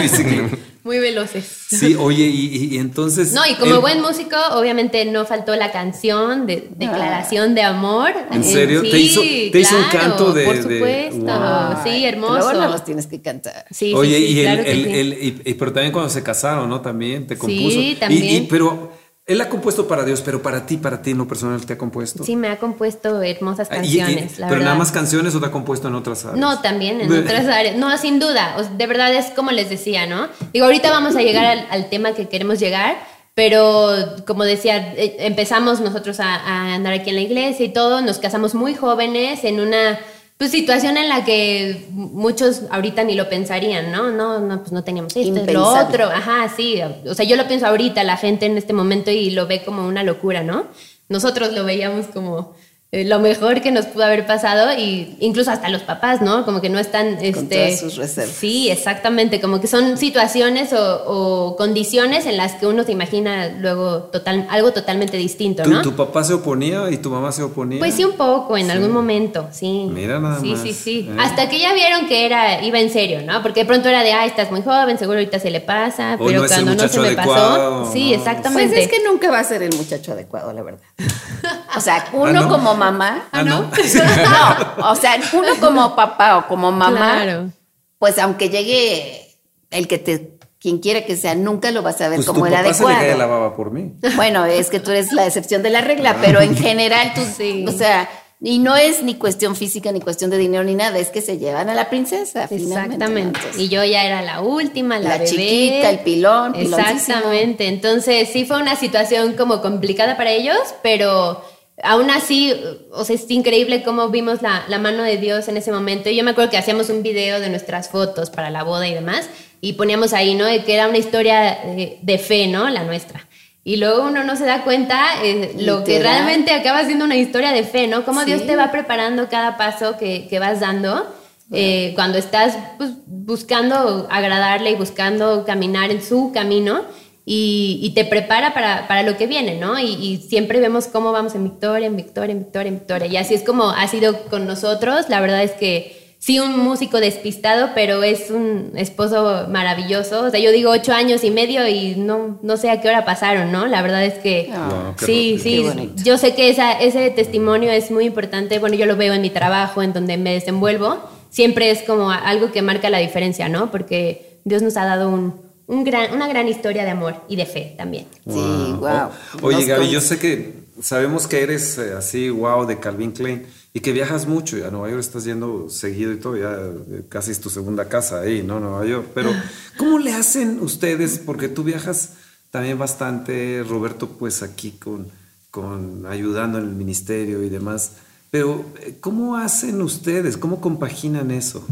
[0.00, 0.56] bicicleta.
[0.86, 1.44] Muy veloces.
[1.68, 3.32] Sí, oye, y, y entonces.
[3.32, 8.12] No, y como buen músico, obviamente no faltó la canción de declaración de amor.
[8.30, 8.82] ¿En serio?
[8.82, 9.20] sí, ¿Te hizo-
[9.50, 11.16] te hizo un canto de- Por de- supuesto.
[11.26, 11.82] Wow.
[11.82, 12.34] Sí, hermoso.
[12.38, 13.64] Luego no los tienes que cantar.
[13.70, 14.90] Sí, sí, Oye, sí, y, claro el, que el- sí.
[14.92, 15.12] el-
[15.44, 16.80] y- y- pero también cuando se casaron, ¿no?
[16.80, 17.80] También te Sí, compuso.
[17.80, 18.44] Y- también.
[18.44, 18.92] y- pero
[19.26, 21.78] él ha compuesto para Dios, pero para ti, para ti en lo personal, ¿te ha
[21.78, 22.22] compuesto?
[22.24, 24.64] Sí, me ha compuesto hermosas Ah, y- y- canciones, la pero verdad.
[24.66, 26.38] nada más canciones o te ha compuesto en otras áreas.
[26.38, 27.76] No, también en otras áreas.
[27.76, 28.56] No, sin duda.
[28.76, 30.28] De verdad es como les decía, ¿no?
[30.52, 32.96] Digo, ahorita vamos a llegar al, al tema que queremos llegar,
[33.34, 33.90] pero
[34.26, 38.18] como decía, eh, empezamos nosotros a, a andar aquí en la iglesia y todo, nos
[38.18, 39.98] casamos muy jóvenes en una
[40.38, 44.10] pues, situación en la que muchos ahorita ni lo pensarían, ¿no?
[44.10, 45.88] No, no, pues no teníamos esto, lo Impensable.
[45.88, 46.04] otro.
[46.06, 46.80] Ajá, sí.
[47.08, 49.86] O sea, yo lo pienso ahorita, la gente en este momento y lo ve como
[49.86, 50.66] una locura, ¿no?
[51.08, 52.54] Nosotros lo veíamos como
[52.96, 56.46] eh, lo mejor que nos pudo haber pasado y incluso hasta los papás, ¿no?
[56.46, 57.18] Como que no están...
[57.20, 58.34] Este, Con todas sus reservas.
[58.34, 63.48] Sí, exactamente, como que son situaciones o, o condiciones en las que uno se imagina
[63.58, 65.82] luego total, algo totalmente distinto, ¿Tu, ¿no?
[65.82, 67.78] tu papá se oponía y tu mamá se oponía?
[67.80, 69.88] Pues sí, un poco, en algún momento, sí.
[69.92, 71.16] Mira nada sí, más, Sí, sí, ¿eh?
[71.18, 73.42] Hasta que ya vieron que era, iba en serio, ¿no?
[73.42, 76.28] Porque de pronto era de, ah, estás muy joven, seguro ahorita se le pasa, Hoy
[76.28, 77.92] pero no es el cuando no se me adecuado, pasó.
[77.92, 78.16] Sí, ¿no?
[78.16, 78.74] exactamente.
[78.74, 80.80] Pues es que nunca va a ser el muchacho adecuado, la verdad.
[81.76, 82.48] O sea, uno no?
[82.48, 82.85] como mamá.
[82.88, 83.70] Ah, ¿no?
[84.78, 87.50] No, o sea, uno como papá o como mamá, Claro.
[87.98, 89.36] pues aunque llegue
[89.70, 92.46] el que te, quien quiera que sea, nunca lo vas a ver Pues tu como
[92.46, 93.30] el papá se le cae la adecuado.
[93.40, 93.92] baba por mí.
[94.16, 97.64] Bueno, es que tú eres la excepción de la regla, pero en general tú, Sí.
[97.68, 101.08] o sea, y no es ni cuestión física, ni cuestión de dinero, ni nada, es
[101.08, 102.46] que se llevan a la princesa.
[102.48, 103.40] finalmente, Exactamente.
[103.56, 105.26] Y yo ya era la última, la, La bebé.
[105.30, 106.54] chiquita, el pilón.
[106.54, 107.66] Exactamente.
[107.68, 111.42] Entonces sí fue una situación como complicada para ellos, pero
[111.82, 112.54] aún así,
[112.92, 116.08] o sea, es increíble cómo vimos la, la mano de Dios en ese momento.
[116.10, 118.94] Y yo me acuerdo que hacíamos un video de nuestras fotos para la boda y
[118.94, 119.28] demás,
[119.60, 120.46] y poníamos ahí, ¿no?
[120.64, 122.68] Que era una historia de, de fe, ¿no?
[122.68, 123.26] La nuestra.
[123.64, 127.50] Y luego uno no se da cuenta eh, lo que realmente acaba siendo una historia
[127.50, 128.04] de fe, ¿no?
[128.04, 128.26] Cómo Sí.
[128.26, 131.12] Dios te va preparando cada paso que, que vas dando.
[131.52, 136.82] eh, cuando estás pues, buscando agradarle y buscando caminar en su camino
[137.28, 139.80] y, y te prepara para, para lo que viene, ¿no?
[139.80, 143.06] Y, y siempre vemos cómo vamos en victoria, en victoria, en victoria, en victoria.
[143.08, 145.08] Y así es como ha sido con nosotros.
[145.08, 150.22] La verdad es que sí, un músico despistado, pero es un esposo maravilloso.
[150.22, 153.04] O sea, yo digo ocho años y medio y no, no sé a qué hora
[153.04, 153.66] pasaron, ¿no?
[153.66, 155.66] La verdad es que Ah, qué sí, sí,
[156.04, 158.60] yo sé que esa, ese testimonio es muy importante.
[158.60, 160.98] Bueno, yo lo veo en mi trabajo, en donde me desenvuelvo.
[161.30, 163.72] Siempre es como algo que marca la diferencia, ¿no?
[163.72, 167.46] Porque Dios nos ha dado un, un gran, una gran historia de amor y de
[167.46, 168.06] fe también.
[168.24, 168.32] Sí,
[168.78, 169.10] wow.
[169.42, 172.78] O- Oye, Nos Gaby, con- yo sé que sabemos que eres eh, así, wow, de
[172.78, 174.56] Calvin Klein y que viajas mucho.
[174.58, 177.88] Y a Nueva York estás yendo seguido y todo, ya eh, casi es tu segunda
[177.88, 178.60] casa ahí, ¿no?
[178.60, 179.08] Nueva York.
[179.14, 179.30] Pero,
[179.76, 181.18] ¿cómo le hacen ustedes?
[181.18, 182.10] Porque tú viajas
[182.50, 185.08] también bastante, Roberto, pues aquí con,
[185.50, 187.92] con ayudando en el ministerio y demás.
[188.30, 190.36] Pero, eh, ¿cómo hacen ustedes?
[190.36, 191.66] ¿Cómo compaginan eso?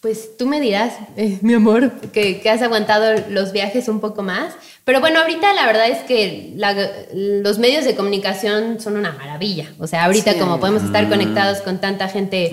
[0.00, 4.22] Pues tú me dirás, eh, mi amor, que, que has aguantado los viajes un poco
[4.22, 4.54] más.
[4.84, 6.74] Pero bueno, ahorita la verdad es que la-
[7.12, 9.70] los medios de comunicación son una maravilla.
[9.78, 10.38] O sea, ahorita Sí.
[10.38, 12.50] como podemos estar conectados con tanta gente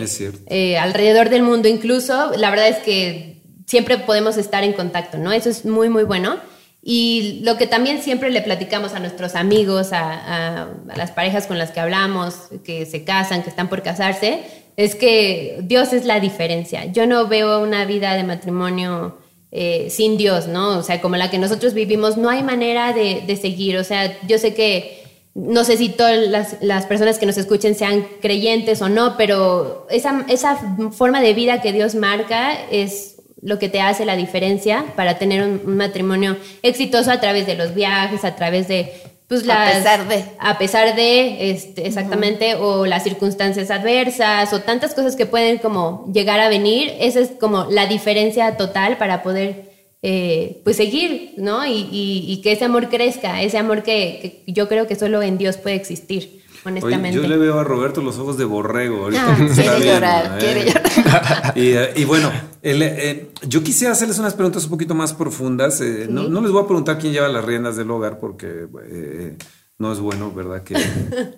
[0.48, 5.32] eh, alrededor del mundo incluso, la verdad es que siempre podemos estar en contacto, ¿no?
[5.32, 6.36] Eso es muy, muy bueno.
[6.84, 11.48] Y lo que también siempre le platicamos a nuestros amigos, a, a- a las parejas
[11.48, 14.44] con las que hablamos, que se casan, que están por casarse,
[14.78, 16.86] es que Dios es la diferencia.
[16.86, 19.18] Yo no veo una vida de matrimonio
[19.52, 20.78] eh, sin Dios, ¿no?
[20.78, 23.78] O sea, como la que nosotros vivimos, no hay manera de, de seguir.
[23.78, 27.76] O sea, yo sé que no sé si todas las, las personas que nos escuchen
[27.76, 30.56] sean creyentes o no, pero esa, esa
[30.92, 35.44] forma de vida que Dios marca es lo que te hace la diferencia para tener
[35.44, 38.94] un, un matrimonio exitoso a través de los viajes, a través de
[39.28, 40.24] pues A las, pesar de.
[40.40, 46.10] a pesar de este, exactamente o las circunstancias adversas o tantas cosas que pueden como
[46.14, 49.68] llegar a venir esa es como la diferencia total para poder
[50.02, 54.52] eh, pues seguir no y, y- y que ese amor crezca ese amor que, que
[54.52, 58.02] yo creo que solo en Dios puede existir Oye, honestamente yo le veo a Roberto
[58.02, 59.04] los ojos de borrego.
[59.04, 60.40] Ahorita Ah, quiere viendo, llorar, ¿eh?
[60.40, 61.54] quiere llorar.
[61.56, 65.80] Y, eh, y bueno, el, eh, yo quisiera hacerles unas preguntas un poquito más profundas.
[65.82, 69.38] eh, no, no les voy a preguntar quién lleva las riendas del hogar porque eh,
[69.78, 70.64] no es bueno, ¿verdad?
[70.64, 70.74] Que,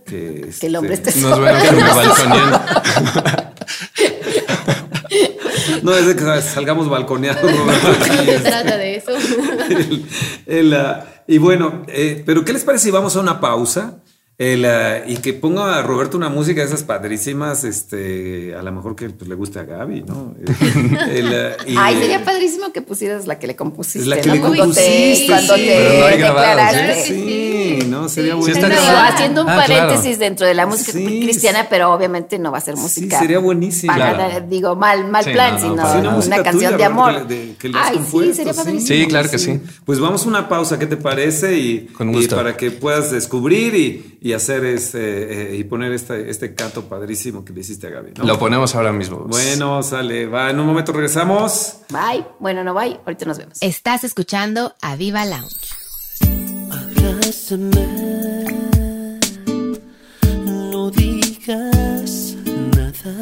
[0.06, 3.50] que, Que el hombre este, esté No es bueno que me balconeen.
[5.84, 7.88] No es de que salgamos balconeados, Roberto.
[7.90, 9.12] no se trata de eso
[9.70, 10.78] El- el,
[11.28, 13.98] y bueno, eh, pero ¿qué les parece si vamos a una pausa?
[14.40, 18.72] El, ah, y que ponga a Roberto una música de esas padrísimas, este, a lo
[18.72, 20.34] mejor que pues, le guste a Gaby, ¿no?
[21.12, 24.08] El, ah, y- Ay, sería padrísimo que pusieras la que le compusiste.
[24.08, 24.36] La que ¿no?
[24.36, 25.62] le compusiste, cuando sí.
[25.66, 26.94] te Pero no hay grabado.
[27.04, 27.14] ¿sí?
[27.82, 28.68] Sí, no, sería Sí, bueno.
[29.10, 29.88] haciendo un Ah, claro.
[29.88, 33.20] paréntesis dentro de la música Sí, cristiana, pero obviamente no va a ser música.
[33.20, 33.92] sería buenísimo.
[33.92, 34.46] para- Claro.
[34.50, 37.28] Digo, mal, mal Sí, plan, no, no, sino una, canción tuya, de amor.
[37.28, 38.88] que le- que le has Ay, sí, sería padrísimo.
[38.88, 39.60] Sí, claro que sí.
[39.84, 41.58] Pues vamos a una pausa, ¿qué te parece?
[41.58, 42.38] Y, Con y gusto.
[42.38, 47.44] para que puedas descubrir y, y hacer este, eh, y poner este, este canto padrísimo
[47.44, 48.12] que le hiciste a Gaby.
[48.16, 48.26] ¿no?
[48.26, 49.26] Lo ponemos ahora mismo.
[49.28, 51.78] Bueno, sale, va, en un momento regresamos.
[51.90, 52.24] Bye.
[52.40, 53.00] Bueno, no bye.
[53.06, 53.58] Ahorita nos vemos.
[53.62, 55.56] Estás escuchando a Viva Lounge.
[56.70, 57.88] Abrázame,
[60.36, 62.36] no digas
[62.76, 63.20] nada,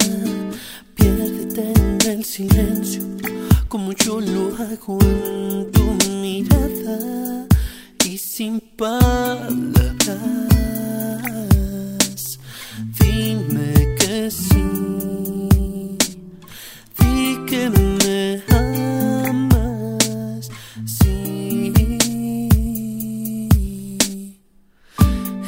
[0.94, 3.04] piérdete en el silencio,
[3.70, 7.48] como yo lo hago en tu mirada
[8.04, 9.88] y sin palabras.
[14.32, 15.98] sí.
[16.98, 18.42] Di que me
[19.30, 20.50] amas,
[20.86, 21.72] sí.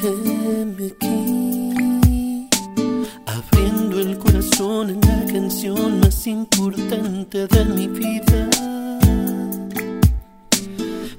[0.02, 2.48] Heme aquí,
[3.26, 8.50] abriendo el corazón en la canción más importante de mi vida.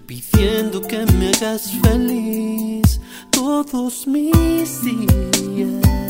[0.07, 6.10] Pidiendo que me hagas feliz todos mis días.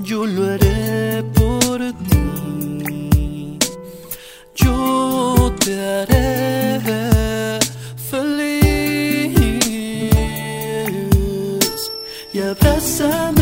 [0.00, 3.58] Yo lo haré por ti.
[4.54, 7.58] Yo te haré
[8.10, 9.34] feliz
[12.32, 13.37] y abrázame.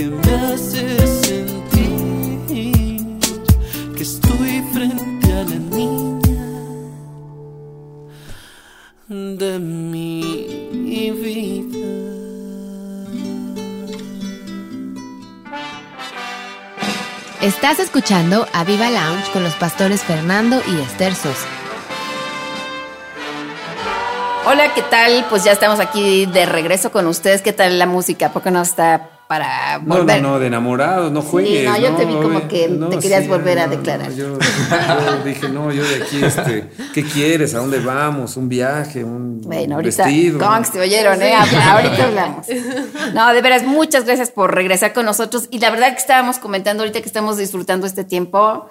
[0.00, 3.18] Que me hace sentir
[3.94, 6.46] que estoy frente a la niña
[9.08, 11.86] de mi vida.
[17.42, 21.46] Estás escuchando a Viva Lounge con los pastores Fernando y Esther Sosa.
[24.46, 25.26] Hola, ¿qué tal?
[25.28, 27.42] Pues ya estamos aquí de regreso con ustedes.
[27.42, 28.32] ¿Qué tal la música?
[28.32, 30.22] ¿Por qué no está para No, no, volver?
[30.22, 31.64] no, de enamorados, no juegues.
[31.64, 34.12] no, yo te vi como que No, te querías sí, volver a no, no, declarar.
[34.12, 37.54] yo, yo dije, no, yo de aquí, este, ¿qué quieres?
[37.54, 38.36] ¿A dónde vamos?
[38.36, 39.04] ¿Un viaje?
[39.04, 40.40] ¿Un Bueno, ahorita, vestido?
[40.40, 41.32] Conks, te oyeron, ¿eh?
[41.36, 42.46] Ahorita hablamos.
[43.14, 45.46] No, de veras, muchas gracias por regresar con nosotros.
[45.52, 48.68] Y la verdad que estábamos comentando ahorita que estamos disfrutando este tiempo,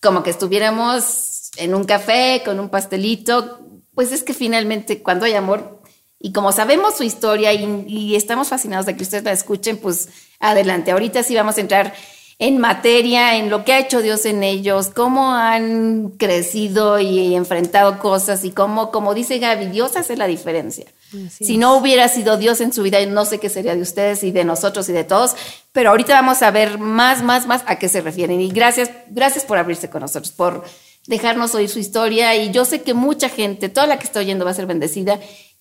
[0.00, 3.60] como que estuviéramos en un café con un pastelito.
[3.94, 5.77] Pues es que finalmente cuando hay amor,
[6.20, 10.08] y como sabemos su historia y, y estamos fascinados de que ustedes la escuchen, pues
[10.40, 10.90] adelante.
[10.90, 11.94] Ahorita sí vamos a entrar
[12.40, 17.98] en materia, en lo que ha hecho Dios en ellos, cómo han crecido y enfrentado
[17.98, 20.86] cosas y cómo, como dice Gaby, Dios hace la diferencia.
[21.28, 24.30] si no hubiera sido Dios en su vida, no sé qué sería de ustedes y
[24.30, 25.34] de nosotros y de todos,
[25.72, 28.40] pero ahorita vamos a ver más, más, más a qué se refieren.
[28.40, 30.64] Y gracias, gracias por abrirse con nosotros, por
[31.08, 32.36] dejarnos oír su historia.
[32.36, 35.18] Y yo sé que mucha gente, toda la que está oyendo va a ser bendecida.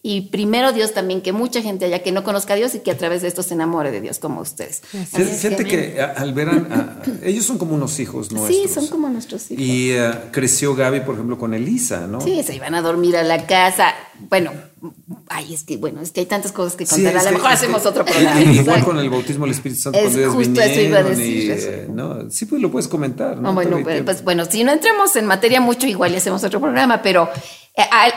[0.10, 2.92] Y primero Dios también, que mucha gente haya que no conozca a Dios y que
[2.92, 4.82] a través de esto se enamore de Dios como ustedes.
[4.94, 8.56] Fí- Fíjate que a- al ver, a- a- ellos son como unos hijos nuestros.
[8.58, 9.62] Sí, son como nuestros hijos.
[9.62, 12.22] Y eh, creció Gaby, por ejemplo, con Elisa, ¿no?
[12.22, 13.94] Sí, se iban a dormir a la casa.
[14.30, 14.52] Bueno,
[15.28, 17.18] ay, es que bueno, es que hay tantas cosas que Sí, contar.
[17.18, 18.42] a lo mejor que- hacemos otro programa.
[18.42, 21.26] y Igual con el bautismo del Espíritu Santo Es cuando justo eso iba a decir,
[21.48, 21.68] y, eso.
[21.70, 23.42] eh, no, sí, pues lo puedes comentar, ¿no?
[23.50, 26.16] No, bueno, Todavía hay pues, pues, bueno, si no entremos en materia mucho, igual y
[26.16, 27.30] hacemos otro programa, pero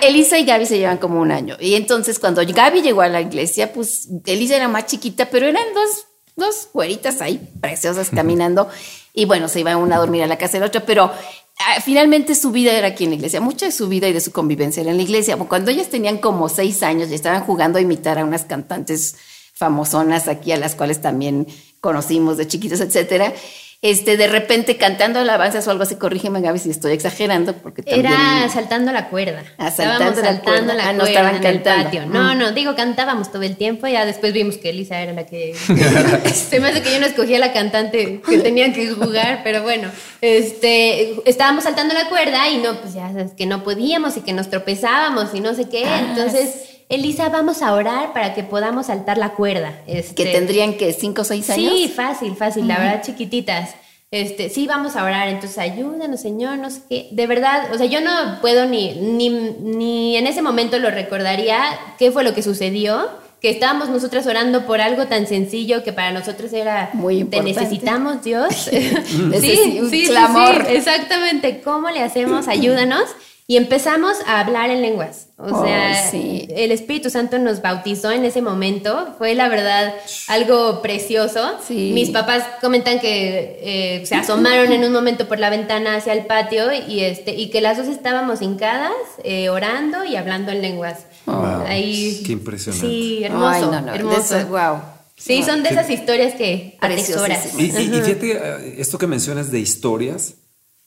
[0.03, 1.57] Elisa y Gaby se llevan como un año.
[1.61, 5.65] Y entonces cuando Gaby llegó a la iglesia, pues Elisa era más chiquita, pero eran
[5.75, 8.69] dos, dos güeritas ahí preciosas caminando.
[9.13, 11.81] Y bueno, se iban una a dormir a la casa de la otra, pero ah,
[11.85, 13.41] finalmente su vida era aquí en la iglesia.
[13.41, 15.37] Mucha de su vida y de su convivencia era en la iglesia.
[15.37, 19.17] Cuando ellas tenían como seis años y estaban jugando a imitar a unas cantantes
[19.53, 21.47] famosonas aquí, a las cuales también
[21.83, 23.35] conocimos de chiquitos, etcétera.
[23.83, 28.05] Este, de repente cantando alabanzas o algo así, corrígeme Gaby si estoy exagerando, porque también...
[28.13, 29.43] Era saltando la cuerda.
[29.57, 30.75] Ah, saltando la cuerda.
[30.75, 31.85] la Ah, no cuerda estaban en el cantando.
[31.85, 32.07] patio.
[32.07, 32.39] No, Mm.
[32.39, 33.87] no, digo, cantábamos todo el tiempo.
[33.87, 35.55] Ya después vimos que Elisa era la que.
[36.35, 39.89] Se me hace que yo no escogía la cantante que tenía que jugar, pero bueno.
[40.21, 44.35] Este, estábamos saltando la cuerda y no, pues ya sabes que no podíamos y que
[44.35, 45.85] nos tropezábamos y no sé qué.
[45.87, 49.73] Ah, Entonces, Elisa, vamos a orar para que podamos saltar la cuerda.
[49.87, 51.73] Este, que tendrían que cinco o seis años.
[51.73, 53.77] Sí, fácil, fácil, la verdad, chiquititas.
[54.11, 57.09] Este, sí, vamos a orar, entonces ayúdanos, Señor, no sé qué.
[57.13, 61.63] De verdad, o sea, yo no puedo ni, ni, ni en ese momento lo recordaría
[61.97, 63.09] qué fue lo que sucedió,
[63.41, 67.53] que estábamos nosotras orando por algo tan sencillo que para nosotros era, Muy te importante.
[67.61, 68.69] necesitamos, Dios.
[68.73, 70.67] Necesi- un clamor.
[70.69, 72.49] exactamente, ¿cómo le hacemos?
[72.49, 73.05] Ayúdanos.
[73.51, 75.27] Y empezamos a hablar en lenguas.
[75.37, 76.47] O Oh, sea, sí.
[76.55, 79.17] el Espíritu Santo nos bautizó en ese momento.
[79.19, 79.93] Fue la verdad
[80.29, 81.59] algo precioso.
[81.67, 81.91] Sí.
[81.93, 86.27] Mis papás comentan que eh, se asomaron en un momento por la ventana hacia el
[86.27, 88.93] patio y, este, y que las dos estábamos hincadas,
[89.25, 91.07] eh, orando y hablando en lenguas.
[91.27, 92.87] Wow, Ahí, qué impresionante.
[92.87, 93.49] Sí, hermoso.
[93.49, 94.37] Ay, no, no, hermoso.
[94.39, 94.81] eso, wow.
[95.17, 97.59] Sí, son de esas historias que atesoras.
[97.59, 100.35] Y, y- y fíjate, eh, esto que mencionas de historias,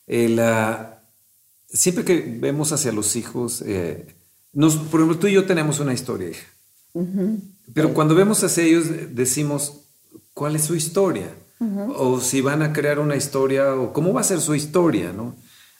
[0.08, 0.93] eh, la-
[1.74, 4.16] siempre que vemos hacia los hijos, eh,
[4.54, 6.48] nos, por ejemplo, tú y yo tenemos una historia, hija.
[7.74, 9.82] Pero cuando vemos hacia ellos, decimos,
[10.34, 11.34] ¿cuál es su historia?
[11.98, 15.36] O si van a crear una historia, o cómo va a ser su historia, ¿no?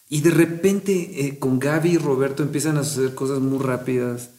[0.10, 4.30] Y de repente eh, con Gaby y Roberto empiezan a suceder cosas muy rápidas,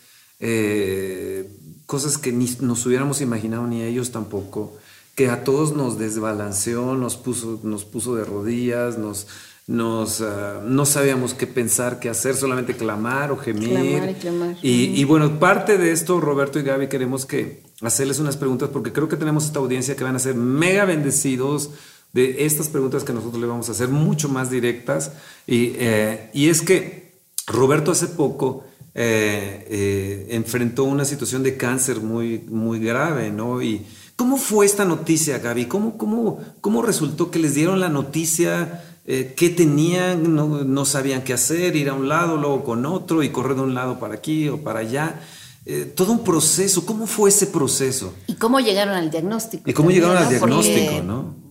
[0.40, 1.48] eh,
[1.86, 4.76] cosas que ni nos hubiéramos imaginado ni ellos tampoco,
[5.14, 9.26] que a todos nos desbalanceó, nos puso, nos puso de rodillas, nos,
[9.66, 13.70] nos, ah, no sabíamos qué pensar, qué hacer, solamente clamar o gemir.
[13.70, 14.56] Clamar y clamar.
[14.62, 18.92] Y, y bueno, parte de esto, Roberto y Gaby, queremos que hacerles unas preguntas porque
[18.92, 21.70] creo que tenemos esta audiencia que van a ser mega bendecidos
[22.12, 25.12] de estas preguntas que nosotros le vamos a hacer, mucho más directas.
[25.46, 32.00] Y, eh, y es que Roberto hace poco eh, eh, enfrentó una situación de cáncer
[32.00, 33.60] muy, muy grave, ¿no?
[33.60, 35.66] Y ¿cómo fue esta noticia, Gaby?
[35.66, 38.93] ¿Cómo, cómo, cómo resultó que les dieron la noticia?
[39.06, 40.34] Eh, ¿Qué tenían?
[40.34, 43.62] No, no sabían qué hacer, ir a un lado, luego con otro y correr de
[43.62, 45.20] un lado para aquí o para allá.
[45.66, 46.84] Eh, todo un proceso.
[46.86, 48.14] ¿Cómo fue ese proceso?
[48.26, 49.68] ¿Y cómo llegaron al diagnóstico?
[49.68, 50.38] ¿Y cómo también, llegaron al?
[50.38, 51.44] Porque, diagnóstico, no?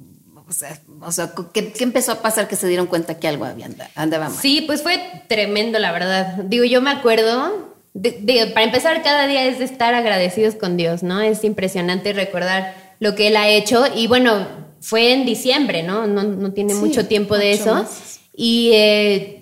[0.48, 3.46] O sea, o sea, ¿qué, qué empezó a pasar que se dieron cuenta que algo
[3.46, 4.38] había anda- andaba mal?
[4.40, 6.36] Sí, pues fue tremendo, la verdad.
[6.46, 10.78] Digo, yo me acuerdo, de- de- para empezar, cada día es de estar agradecidos con
[10.78, 11.22] Dios, ¿no?
[11.22, 13.84] Es impresionante recordar lo que Él ha hecho.
[13.96, 14.46] Y bueno,
[14.84, 16.06] fue en diciembre, ¿no?
[16.08, 17.86] No, no tiene Sí, mucho tiempo de eso.
[18.36, 19.40] Y eh,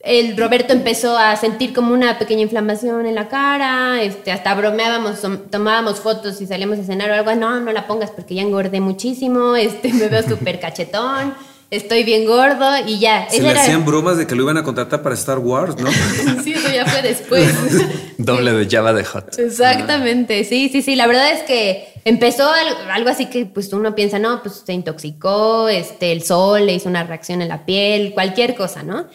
[0.00, 5.20] el Roberto empezó a sentir como una pequeña inflamación en la cara, este, hasta bromeábamos,
[5.20, 8.42] tom- tomábamos fotos y salíamos a cenar o algo, no, no la pongas porque ya
[8.42, 11.34] engordé muchísimo, este, me veo súper cachetón,
[11.70, 13.26] estoy bien gordo y ya.
[13.30, 15.76] Se Esa le era- hacían bromas de que lo iban a contratar para Star Wars,
[15.78, 15.90] ¿no?
[16.44, 17.48] Sí, eso ya fue después.
[18.18, 19.38] Doble de Java de Hot.
[19.38, 20.94] Exactamente, sí, sí, sí.
[20.96, 24.72] La verdad es que empezó al- algo así que pues uno piensa, no, pues se
[24.72, 29.06] intoxicó, este, el sol le hizo una reacción en la piel, cualquier cosa, ¿no?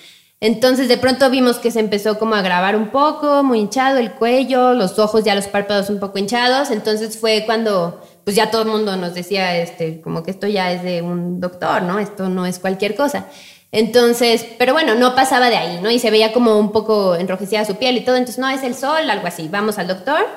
[0.41, 4.11] Entonces de pronto vimos que se empezó como a grabar un poco, muy hinchado el
[4.11, 8.61] cuello, los ojos ya los párpados un poco hinchados, entonces fue cuando pues ya todo
[8.61, 11.97] el mundo nos decía, este, como que esto ya es de un doctor, ¿no?
[11.97, 13.25] Esto no es cualquier cosa.
[13.71, 15.89] Entonces, pero bueno, no pasaba de ahí, ¿no?
[15.89, 18.75] Y se veía como un poco enrojecida su piel y todo, entonces no es el
[18.75, 19.47] sol, algo así.
[19.47, 20.27] Vamos al doctor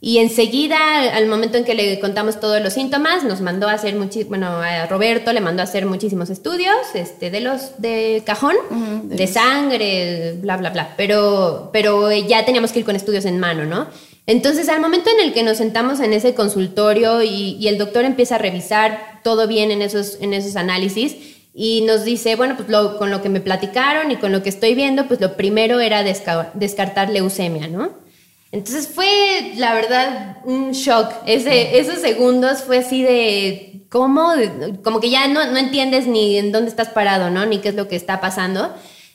[0.00, 3.96] y enseguida, al momento en que le contamos todos los síntomas, nos mandó a hacer
[3.96, 8.56] muchísimo, bueno, a Roberto le mandó a hacer muchísimos estudios, este, de los de cajón,
[9.04, 10.94] de sangre, bla, bla, bla.
[10.96, 13.88] Pero, pero ya teníamos que ir con estudios en mano, ¿no?
[14.26, 18.04] Entonces, al momento en el que nos sentamos en ese consultorio y, y el doctor
[18.04, 21.16] empieza a revisar todo bien en esos, en esos análisis,
[21.54, 24.48] y nos dice, bueno, pues lo- con lo que me platicaron y con lo que
[24.48, 27.90] estoy viendo, pues lo primero era desca- descartar leucemia, ¿no?
[28.52, 31.10] Entonces fue, la verdad, un shock.
[31.26, 34.32] Ese, esos segundos fue así de, ¿cómo?
[34.84, 37.44] Como que ya no, no entiendes ni en dónde estás parado, ¿no?
[37.46, 38.72] Ni qué es lo que está pasando.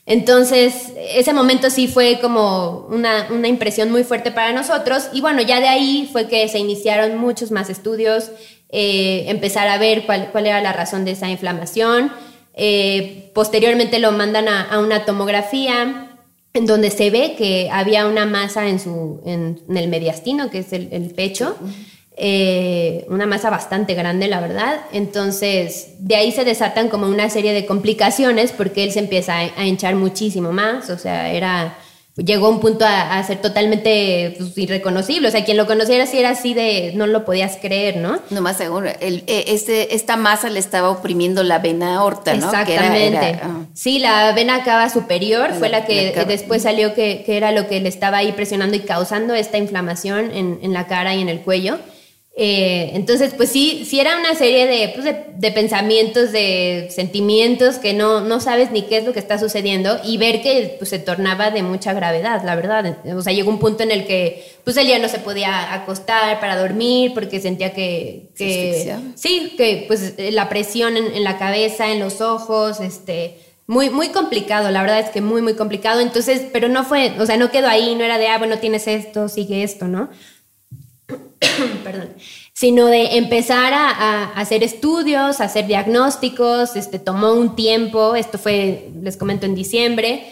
[0.09, 5.09] Entonces, ese momento sí fue como una, una impresión muy fuerte para nosotros.
[5.11, 8.31] Y bueno, ya de ahí fue que se iniciaron muchos más estudios,
[8.69, 12.09] eh, empezar a ver cuál, cuál era la razón de esa inflamación.
[12.53, 16.07] Eh, posteriormente lo mandan a, a una tomografía
[16.53, 20.59] en donde se ve que había una masa en, su, en, en el mediastino, que
[20.59, 21.57] es el, el pecho,
[22.17, 24.81] eh, una masa bastante grande, la verdad.
[24.91, 29.61] Entonces, de ahí se desatan como una serie de complicaciones porque él se empieza a,
[29.61, 31.77] a hinchar muchísimo más, o sea, era
[32.17, 35.27] llegó un punto a, ser totalmente pues, irreconocible.
[35.27, 38.19] O sea, quien lo conociera sí era así de no lo podías creer, ¿no?
[38.29, 38.89] No más seguro.
[38.99, 42.45] El, e, este, esta masa le estaba oprimiendo la vena aorta, ¿no?
[42.45, 43.39] Exactamente.
[43.41, 43.65] Ah.
[43.73, 47.79] Sí, la vena cava superior fue la que después salió que, que, era lo que
[47.79, 51.41] le estaba ahí presionando y causando esta inflamación en, en la cara y en el
[51.41, 51.77] cuello.
[52.39, 57.95] Eh, entonces, pues sí, sí era una serie pues, de, de, pensamientos, de sentimientos que
[57.95, 60.99] no, no sabes ni qué es lo que está sucediendo y ver que pues, se
[60.99, 62.99] tornaba de mucha gravedad, la verdad.
[63.17, 66.39] O sea, llegó un punto en el que pues él ya no se podía acostar
[66.39, 68.29] para dormir porque sentía que...
[68.37, 73.39] que sí, que pues la presión en, en, la cabeza, en los ojos, este...
[73.69, 75.99] Muy, muy complicado, la verdad es que muy, muy complicado.
[75.99, 78.87] Entonces, pero no fue, o sea, no quedó ahí, no era de, ah, bueno, tienes
[78.87, 80.09] esto, sigue esto, ¿no?
[81.83, 82.13] perdón,
[82.53, 88.89] sino de empezar a, hacer estudios, a hacer diagnósticos, este, tomó un tiempo, esto fue,
[89.01, 90.27] les comento, en diciembre,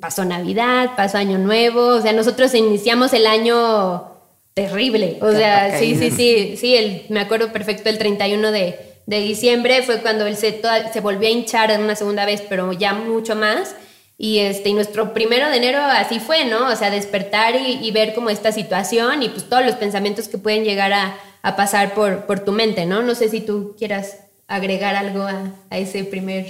[0.00, 4.10] pasó Navidad, pasó Año Nuevo, o sea, nosotros iniciamos el año
[4.54, 9.20] terrible, o sea, sí, sí, sí, sí, el, me acuerdo perfecto el 31 de, de
[9.20, 10.60] diciembre fue cuando él se,
[10.92, 13.74] se volvió a hinchar una segunda vez, pero ya mucho más.
[14.22, 16.68] Y, este, y nuestro primero de enero así fue, ¿no?
[16.68, 20.62] O sea, despertar y, ver como esta situación y pues todos los pensamientos que pueden
[20.62, 23.00] llegar a, pasar por, por tu mente, ¿no?
[23.02, 26.44] No sé si tú quieras agregar algo a, a ese primer,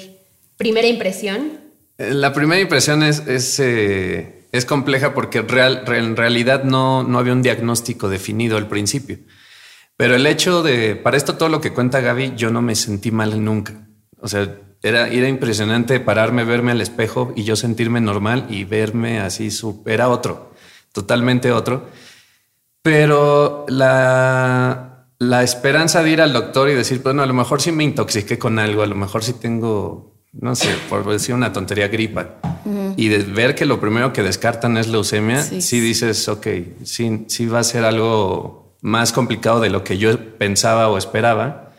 [0.56, 1.60] primera impresión.
[1.96, 7.20] Eh, la primera impresión es, es, eh, es compleja porque real, en realidad no, no
[7.20, 9.20] había un diagnóstico definido al principio.
[9.96, 13.12] Pero el hecho de, para esto todo lo que cuenta Gaby, yo no me sentí
[13.12, 13.86] mal nunca.
[14.18, 19.20] O sea, era, era impresionante pararme, verme al espejo y yo sentirme normal y verme
[19.20, 19.48] así,
[19.86, 20.52] era otro,
[20.92, 21.88] totalmente otro.
[22.82, 27.72] Pero la, la esperanza de ir al doctor y decir, bueno, a lo mejor sí
[27.72, 31.88] me intoxiqué con algo, a lo mejor sí tengo, no sé, por decir una tontería,
[31.88, 32.36] gripa.
[32.96, 36.46] Y de ver que lo primero que descartan es leucemia, sí, sí dices, ok,
[36.84, 41.72] sí, sí va a ser algo más complicado de lo que yo pensaba o esperaba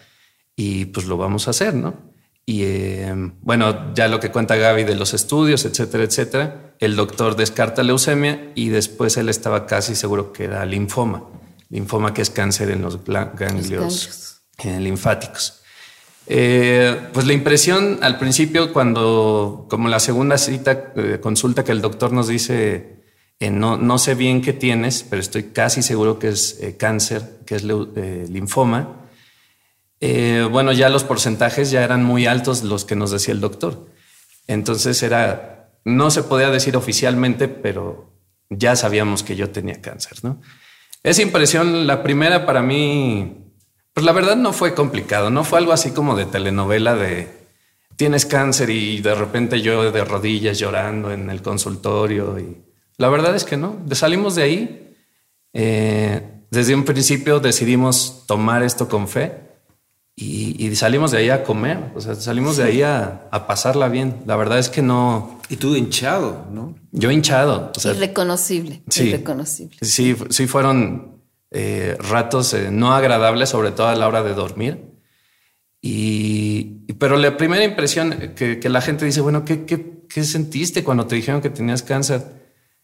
[0.55, 2.10] y pues lo vamos a hacer, ¿no?
[2.45, 7.35] Y eh, bueno, ya lo que cuenta Gaby de los estudios, etcétera, etcétera, el doctor
[7.35, 11.23] descarta leucemia y después él estaba casi seguro que era linfoma,
[11.69, 15.61] linfoma que es cáncer en los ganglios eh, linfáticos.
[16.27, 22.11] Eh, pues la impresión al principio, cuando, como la segunda cita, consulta que el doctor
[22.11, 23.01] nos dice,
[23.39, 27.63] no, no sé bien qué tienes, pero estoy casi seguro que es cáncer, que es
[27.63, 29.00] linfoma
[30.01, 33.87] eh, bueno, ya los porcentajes ya eran muy altos los que nos decía el doctor.
[34.47, 38.11] Entonces era, no se podía decir oficialmente, pero
[38.49, 40.41] ya sabíamos que yo tenía cáncer, ¿no?
[41.03, 43.45] Esa impresión, la primera para mí,
[43.93, 47.39] pues la verdad no fue complicado, no fue algo así como de telenovela de
[47.95, 52.57] tienes cáncer y de repente yo de rodillas llorando en el consultorio y
[52.97, 54.95] la verdad es que no, salimos de ahí,
[55.53, 59.50] eh, desde un principio decidimos tomar esto con fe
[60.15, 64.17] y, salimos de ahí a comer, o sea, salimos de ahí a, pasarla bien.
[64.25, 65.39] La verdad es que no.
[65.49, 66.75] Y tú hinchado, ¿no?
[66.91, 67.71] Yo hinchado.
[67.75, 68.83] O irreconocible.
[68.89, 69.77] Sí, irreconocible.
[69.81, 74.91] Sí, sí fueron eh, ratos eh, no agradables, sobre todo a la hora de dormir.
[75.81, 80.83] Y, pero la primera impresión que, que la gente dice, bueno, ¿qué, ¿qué, qué, sentiste
[80.83, 82.21] cuando te dijeron que tenías cáncer?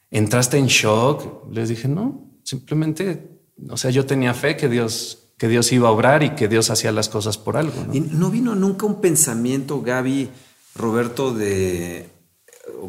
[0.10, 1.48] ¿Entraste en shock?
[1.52, 3.30] Les dije, no, simplemente,
[3.70, 6.70] o sea, yo tenía fe que Dios que Dios iba a obrar y que Dios
[6.70, 7.84] hacía las cosas por algo.
[7.86, 7.94] ¿no?
[7.94, 10.30] ¿Y no vino nunca un pensamiento, Gaby,
[10.76, 12.10] Roberto, de,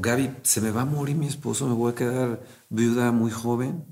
[0.01, 2.41] Gaby, se me va a morir mi esposo, me voy a quedar
[2.71, 3.85] viuda muy joven?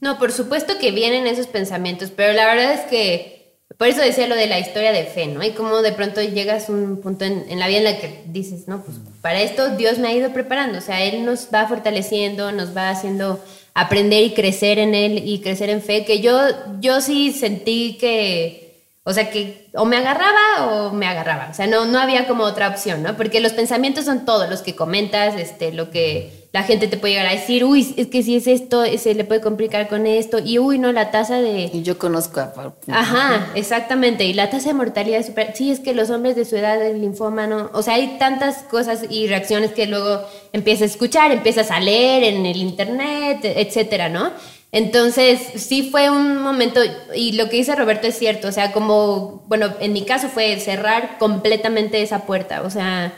[0.00, 4.28] No, por supuesto que vienen esos pensamientos, pero la verdad es que, por eso decía
[4.28, 5.42] lo de la historia de fe, ¿no?
[5.42, 8.24] Y como de pronto llegas a un punto en, en la vida en la que
[8.26, 11.66] dices, no, pues para esto Dios me ha ido preparando, o sea, Él nos va
[11.66, 13.40] fortaleciendo, nos va haciendo
[13.74, 16.38] aprender y crecer en él y crecer en fe, que yo,
[16.80, 21.66] yo sí sentí que, o sea, que o me agarraba o me agarraba, o sea,
[21.66, 23.16] no, no había como otra opción, ¿no?
[23.16, 27.14] Porque los pensamientos son todos los que comentas, este, lo que la gente te puede
[27.14, 30.40] llegar a decir, uy, es que si es esto, se le puede complicar con esto,
[30.44, 31.70] y uy, no, la tasa de...
[31.72, 32.74] Y yo conozco a...
[32.88, 35.54] Ajá, exactamente, y la tasa de mortalidad es súper...
[35.54, 37.70] Sí, es que los hombres de su edad del linfoma, ¿no?
[37.72, 40.22] O sea, hay tantas cosas y reacciones que luego
[40.52, 44.32] empiezas a escuchar, empiezas a leer en el internet, etcétera, ¿no?
[44.72, 46.80] Entonces, sí fue un momento,
[47.14, 50.58] y lo que dice Roberto es cierto, o sea, como, bueno, en mi caso fue
[50.58, 53.14] cerrar completamente esa puerta, o sea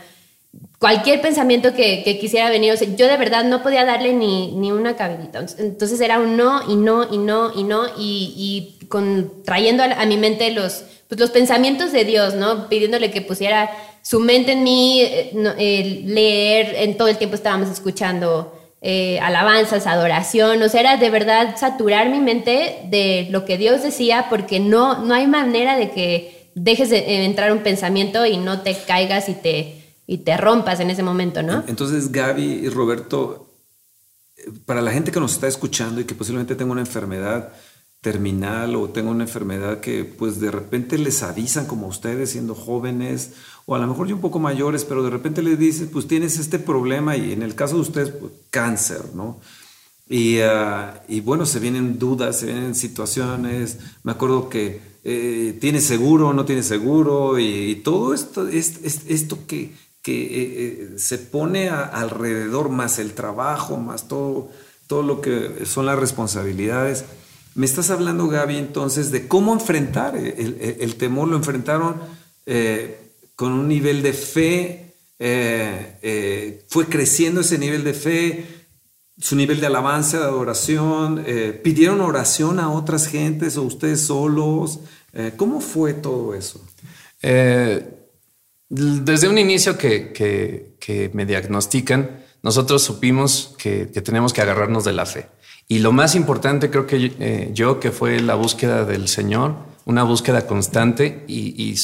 [0.83, 4.73] cualquier pensamiento que, quisiera venir, o sea, yo de verdad no podía darle ni, ni
[4.73, 5.47] una cabidita.
[5.59, 10.17] Entonces era un no y no y no y no y, con, trayendo a, mi
[10.17, 12.69] mente los, pues los pensamientos de Dios, ¿no?
[12.69, 13.71] Pidiéndole que pusiera
[14.03, 20.61] su mente en mí, eh, leer, en todo el tiempo estábamos escuchando eh, alabanzas, adoración,
[20.63, 24.99] o sea, era de verdad saturar mi mente de lo que Dios decía, porque no,
[24.99, 29.35] no hay manera de que dejes de entrar un pensamiento y no te caigas y
[29.35, 31.65] te, y te rompas en ese momento, ¿no?
[31.67, 33.51] Entonces, Gaby y Roberto,
[34.67, 37.53] para la gente que nos está escuchando y que posiblemente tenga una enfermedad
[38.03, 43.35] terminal o tenga una enfermedad que pues de repente les avisan como ustedes siendo jóvenes
[43.65, 46.37] o a lo mejor ya un poco mayores, pero de repente les dicen pues tienes
[46.39, 49.41] este problema y en el caso de ustedes pues, cáncer, ¿no?
[50.09, 55.81] Y, ah, y, bueno, se vienen dudas, se vienen situaciones, me acuerdo que eh, tiene
[55.81, 59.73] seguro no tiene seguro y, todo esto, es, esto que,
[60.03, 64.51] que eh, eh, se pone alrededor, más el trabajo, más todo,
[64.89, 67.05] todo lo que son las responsabilidades.
[67.55, 71.29] Me estás hablando, Gaby, entonces, de cómo enfrentar el, temor.
[71.29, 71.97] Lo enfrentaron
[73.37, 74.95] con un nivel de fe,
[76.69, 78.47] fue creciendo ese nivel de fe,
[79.21, 81.27] su nivel de alabanza, de adoración.
[81.63, 84.81] ¿Pidieron oración a otras gentes o ustedes solos?
[85.37, 86.65] ¿Cómo fue todo eso?
[88.75, 95.29] Desde un inicio que, me diagnostican, nosotros supimos que, tenemos que agarrarnos de la fe.
[95.69, 100.05] Y lo más importante creo que eh, yo, que fue la búsqueda del Señor, una
[100.05, 101.75] búsqueda constante y,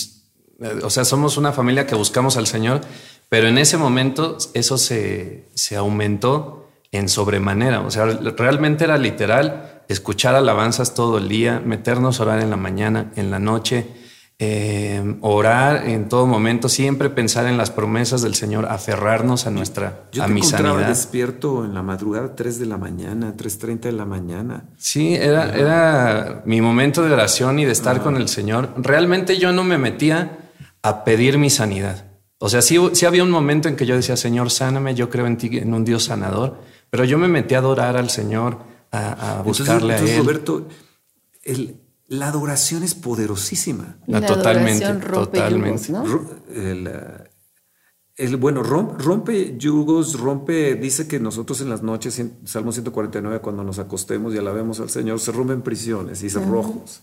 [0.61, 2.81] eh, o sea, somos una familia que buscamos al Señor,
[3.29, 7.81] pero en ese momento eso se, se aumentó en sobremanera.
[7.83, 12.57] O sea, realmente era literal escuchar alabanzas todo el día, meternos a orar en la
[12.57, 13.87] mañana, en la noche,
[14.41, 20.05] eh, orar en todo momento, siempre pensar en las promesas del Señor, aferrarnos a nuestra
[20.13, 20.87] Yo a mi sanidad.
[20.87, 24.65] despierto en la madrugada, 3 de la mañana, 3.30 de la mañana.
[24.77, 28.75] Sí, era, era mi momento de oración y de estar con el Señor.
[28.77, 30.39] Realmente yo no me metía
[30.83, 32.05] a pedir mi sanidad.
[32.39, 35.27] O sea, sí, sí había un momento en que yo decía, Señor, sáname, yo creo
[35.27, 36.61] en ti, en un Dios sanador,
[36.91, 38.59] pero yo me metí a adorar al Señor,
[38.93, 40.19] a, buscarle a Él.
[40.19, 40.69] Roberto,
[41.43, 41.75] el,
[42.09, 43.99] la adoración es poderosísima.
[44.07, 45.93] La, totalmente, totalmente.
[48.17, 53.63] el, bueno, rompe, yugos, rompe, dice que nosotros en las noches, en Salmo 149, cuando
[53.63, 57.03] nos acostemos y alabemos al Señor, se rompen prisiones y cerrojos.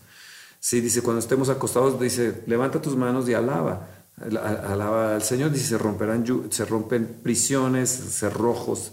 [0.58, 3.88] Sí, dice, cuando estemos acostados, dice, levanta tus manos y alaba.
[4.18, 8.90] Alaba al Señor, dice, se, romperán, se rompen prisiones, cerrojos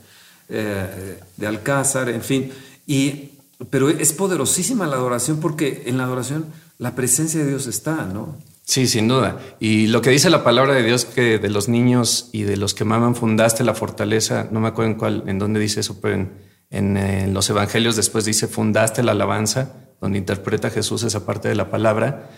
[0.50, 2.52] eh, de alcázar, en fin.
[2.86, 3.33] Y
[3.70, 6.46] pero es poderosísima la adoración porque en la adoración
[6.78, 8.36] la presencia de Dios está, ¿no?
[8.66, 9.40] Sí, sin duda.
[9.60, 12.74] Y lo que dice la palabra de Dios que de los niños y de los
[12.74, 16.28] que maman fundaste la fortaleza, no me acuerdo en cuál, en dónde dice eso, pero
[16.70, 21.70] en, los evangelios después dice fundaste la alabanza, donde interpreta Jesús esa parte de la
[21.70, 22.30] palabra.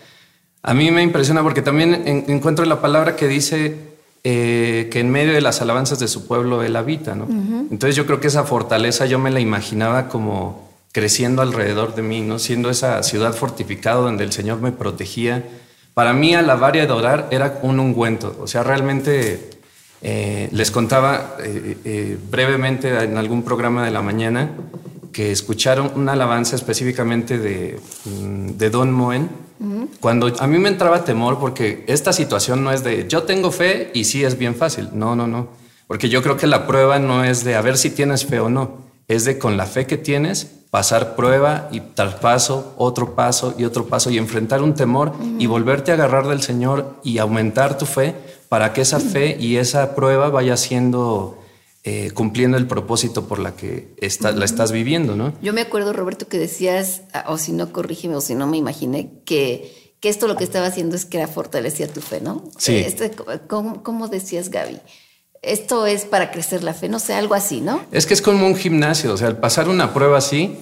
[0.62, 3.76] A mí me impresiona porque también encuentro la palabra que dice
[4.24, 7.28] eh, que en medio de las alabanzas de su pueblo él habita, ¿no?
[7.70, 10.65] Entonces yo creo que esa fortaleza yo me la imaginaba como
[10.96, 12.38] creciendo alrededor de mí, ¿no?
[12.38, 15.44] siendo esa ciudad fortificada donde el Señor me protegía.
[15.92, 19.50] Para mí alabar y adorar era un ungüento, o sea, realmente
[20.00, 24.52] eh, les contaba eh, eh, brevemente en algún programa de la mañana
[25.12, 29.28] que escucharon una alabanza específicamente de, mm, de Don Moen,
[30.00, 33.90] cuando a mí me entraba temor porque esta situación no es de yo tengo fe
[33.92, 35.48] y sí es bien fácil, no, no, no,
[35.88, 38.48] porque yo creo que la prueba no es de a ver si tienes fe o
[38.48, 43.54] no, es de con la fe que tienes pasar prueba y tal paso, otro paso
[43.56, 47.78] y otro paso y enfrentar un temor y volverte a agarrar del Señor y aumentar
[47.78, 48.14] tu fe
[48.48, 51.38] para que esa fe y esa prueba vaya siendo
[51.84, 55.32] eh, cumpliendo el propósito por la que la estás viviendo, ¿no?
[55.40, 58.56] Yo me acuerdo, Roberto, que decías, ah, o si no, corrígeme, o si no me
[58.56, 62.42] imaginé, que, que esto lo que estaba haciendo es que era fortalecía tu fe, ¿no?
[62.58, 62.74] Sí.
[62.74, 63.12] Este,
[63.46, 64.80] ¿cómo, ¿Cómo decías, Gaby?
[65.46, 67.80] Esto es para crecer la fe, no sé, algo así, ¿no?
[67.92, 70.58] Es que es como un gimnasio, o sea, al pasar una prueba así,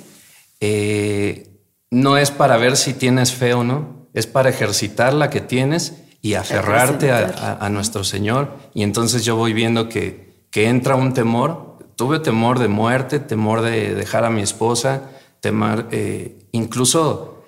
[0.61, 1.51] eh,
[1.91, 5.95] no es para ver si tienes fe o no, es para ejercitar la que tienes
[6.21, 8.57] y aferrarte a, nuestro Señor.
[8.73, 13.61] Y entonces yo voy viendo que, que entra un temor, tuve temor de muerte, temor
[13.63, 15.11] de dejar a mi esposa,
[15.41, 17.45] temor, eh, incluso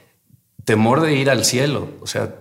[0.64, 2.34] temor de ir al cielo, o sea,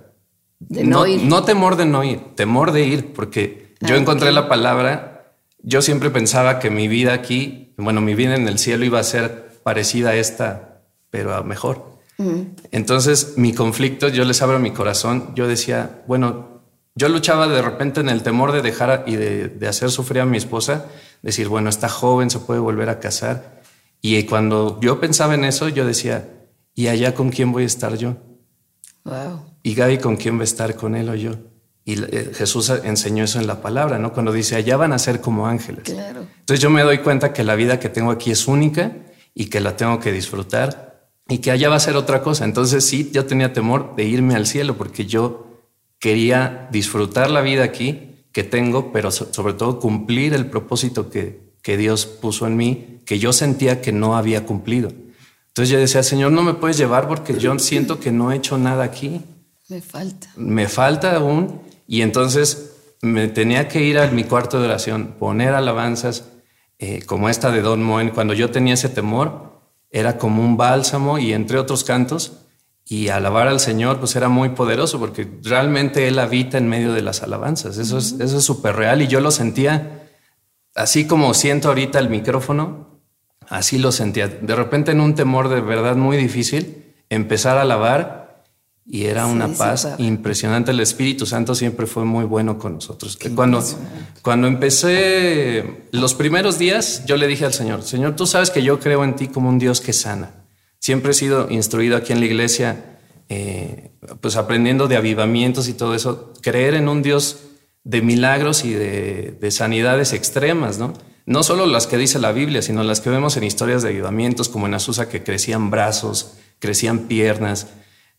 [0.70, 5.34] no, no temor de no ir, temor de ir, porque yo ah, encontré la palabra,
[5.60, 9.04] yo siempre pensaba que mi vida aquí, bueno, mi vida en el cielo iba a
[9.04, 11.96] ser parecida a esta, pero a mejor.
[12.72, 16.62] Entonces, mi conflicto, yo les abro mi corazón, yo decía, bueno,
[16.96, 20.38] yo luchaba de repente en el temor de dejar y de, hacer sufrir a mi
[20.38, 20.86] esposa,
[21.22, 23.62] decir, bueno, está joven, se puede volver a casar.
[24.02, 26.30] Y cuando yo pensaba en eso, yo decía,
[26.74, 28.16] ¿y allá con quién voy a estar yo?
[29.04, 29.42] Wow.
[29.62, 31.34] ¿Y Gaby con quién va a estar con él o yo?
[31.86, 34.12] Y eh, Jesús enseñó eso en la palabra, ¿no?
[34.12, 35.84] Cuando dice, allá van a ser como ángeles.
[35.84, 36.26] Claro.
[36.40, 38.92] Entonces yo me doy cuenta que la vida que tengo aquí es única
[39.36, 42.44] y que la tengo que disfrutar y que allá va a ser otra cosa.
[42.44, 45.46] Entonces sí, yo tenía temor de irme al cielo porque yo
[46.00, 51.78] quería disfrutar la vida aquí que tengo, pero sobre todo cumplir el propósito que, que
[51.78, 54.92] Dios puso en mí, que yo sentía que no había cumplido.
[55.48, 58.58] Entonces yo decía, Señor, no me puedes llevar porque yo siento que no he hecho
[58.58, 59.22] nada aquí.
[59.70, 60.28] Me falta.
[60.36, 61.62] Me falta aún.
[61.88, 66.26] Y entonces me tenía que ir a mi cuarto de oración, poner alabanzas
[66.80, 68.10] eh, como esta de Don Moen.
[68.10, 69.60] Cuando yo tenía ese temor,
[69.92, 72.40] era como un bálsamo y entre otros cantos.
[72.88, 77.02] Y alabar al Señor, pues era muy poderoso porque realmente Él habita en medio de
[77.02, 77.78] las alabanzas.
[77.78, 80.10] Eso es eso es súper real y yo lo sentía
[80.76, 82.96] así como siento ahorita el micrófono
[83.50, 84.28] Así lo sentía.
[84.28, 88.25] De repente en un temor de verdad muy difícil, empezar a alabar
[88.86, 90.72] y era una paz impresionante.
[90.72, 93.18] El Espíritu Santo siempre fue muy bueno con nosotros.
[93.36, 93.64] cuando,
[94.22, 98.80] cuando empecé los primeros días, yo le dije al Señor, Señor, tú sabes que yo
[98.80, 100.46] creo en ti como un Dios que sana.
[100.80, 105.96] Siempre he sido instruido aquí en la iglesia, eh, pues aprendiendo de avivamientos y todo
[105.96, 107.40] eso, creer en un Dios
[107.84, 110.94] de milagros y de, de sanidades extremas, ¿no?
[111.26, 114.48] no solo las que dice la Biblia, sino las que vemos en historias de ayudamientos,
[114.48, 117.68] como en Azusa, que crecían brazos, crecían piernas,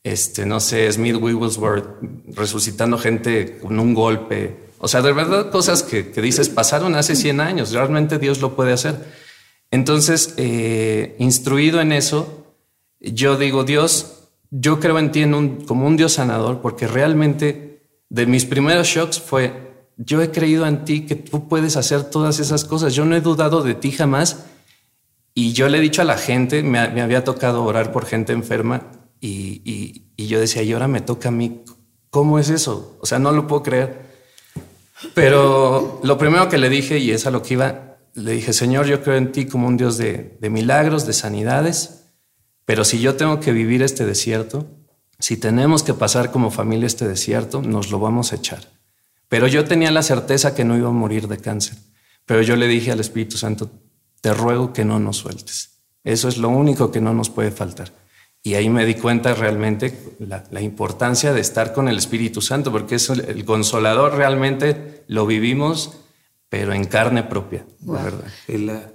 [0.06, 1.84] este, no sé, Smith Wigglesworth
[2.28, 4.56] resucitando gente con un golpe.
[4.78, 8.72] O sea, de verdad, cosas que, dices pasaron hace 100 años, realmente Dios lo puede
[8.72, 9.04] hacer.
[9.72, 12.54] Entonces, eh, instruido en eso,
[13.00, 15.24] yo digo, Dios, yo creo en ti
[15.66, 20.84] como un Dios sanador, porque realmente de mis primeros shocks fue, yo he creído en
[20.84, 22.94] ti que tú puedes hacer todas esas cosas.
[22.94, 24.44] Yo no he dudado de ti jamás.
[25.34, 28.95] Y yo le he dicho a la gente, me, había tocado orar por gente enferma
[29.26, 31.62] y, yo decía, y ahora me toca a mí.
[32.10, 32.96] ¿Cómo es eso?
[33.00, 34.06] O sea, no lo puedo creer.
[35.14, 38.86] Pero lo primero que le dije, y es a lo que iba, le dije, Señor,
[38.86, 42.04] yo creo en ti como un Dios de, de milagros, de sanidades,
[42.64, 44.66] pero si yo tengo que vivir este desierto,
[45.18, 48.66] si tenemos que pasar como familia este desierto, nos lo vamos a echar.
[49.28, 51.76] Pero yo tenía la certeza que no iba a morir de cáncer.
[52.24, 53.70] Pero yo le dije al Espíritu Santo,
[54.20, 55.82] te ruego que no nos sueltes.
[56.04, 57.92] Eso es lo único que no nos puede faltar.
[58.46, 62.70] Y ahí me di cuenta realmente la, la importancia de estar con el Espíritu Santo,
[62.70, 65.94] porque es el, consolador realmente lo vivimos,
[66.48, 68.92] pero en carne propia, la verdad.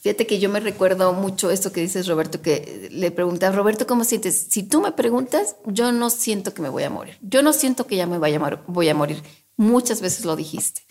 [0.00, 4.04] Fíjate que yo me recuerdo mucho esto que dices, Roberto, que le preguntas, Roberto, ¿cómo
[4.04, 4.48] sientes?
[4.50, 7.16] Si tú me preguntas, yo no siento que me voy a morir.
[7.22, 9.22] Yo no siento que ya me vaya a voy a morir.
[9.56, 10.82] Muchas veces lo dijiste.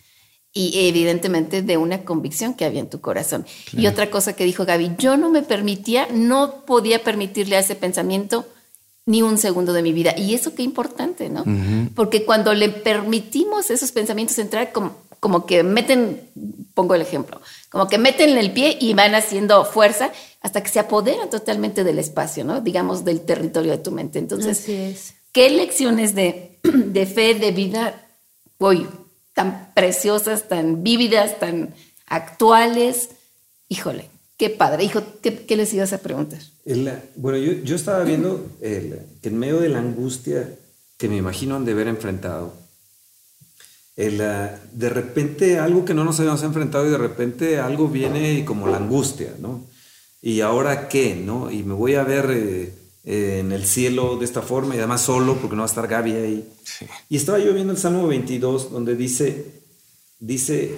[0.56, 3.44] Y evidentemente de una convicción que había en tu corazón.
[3.72, 7.74] Y otra cosa que dijo Gaby, yo no me permitía, no podía permitirle a ese
[7.74, 8.46] pensamiento
[9.06, 10.14] ni un segundo de mi vida.
[10.16, 11.44] Y eso qué importante, ¿no?
[11.94, 16.30] Porque cuando le permitimos esos pensamientos entrar, como, como que meten,
[16.72, 20.78] pongo el ejemplo, como que meten el pie y van haciendo fuerza hasta que se
[20.78, 22.60] apoderan totalmente del espacio, ¿no?
[22.60, 24.18] Digamos, del territorio de tu mente.
[24.18, 28.06] Entonces, ¿qué lecciones de, de fe, de vida
[28.58, 28.86] hoy
[29.34, 31.74] tan preciosas, tan vívidas, tan
[32.06, 33.10] actuales.
[33.68, 34.08] Híjole,
[34.38, 34.84] qué padre.
[34.84, 36.40] Hijo, ¿qué, les ibas a preguntar?
[37.16, 40.48] bueno, yo, estaba viendo que en medio de la angustia
[40.96, 42.54] que me imagino han de haber enfrentado,
[43.96, 48.78] de repente algo que no nos habíamos enfrentado y de repente algo viene como la
[48.78, 49.66] angustia, ¿no?
[50.24, 51.14] ¿Y ahora qué?
[51.14, 51.50] ¿no?
[51.50, 52.72] Y me voy a ver eh, eh,
[53.04, 56.12] en el cielo de esta forma y además solo porque no va a estar Gaby
[56.12, 56.48] ahí.
[57.08, 59.62] Y estaba yo viendo el Salmo 22 donde dice,
[60.18, 60.74] dice,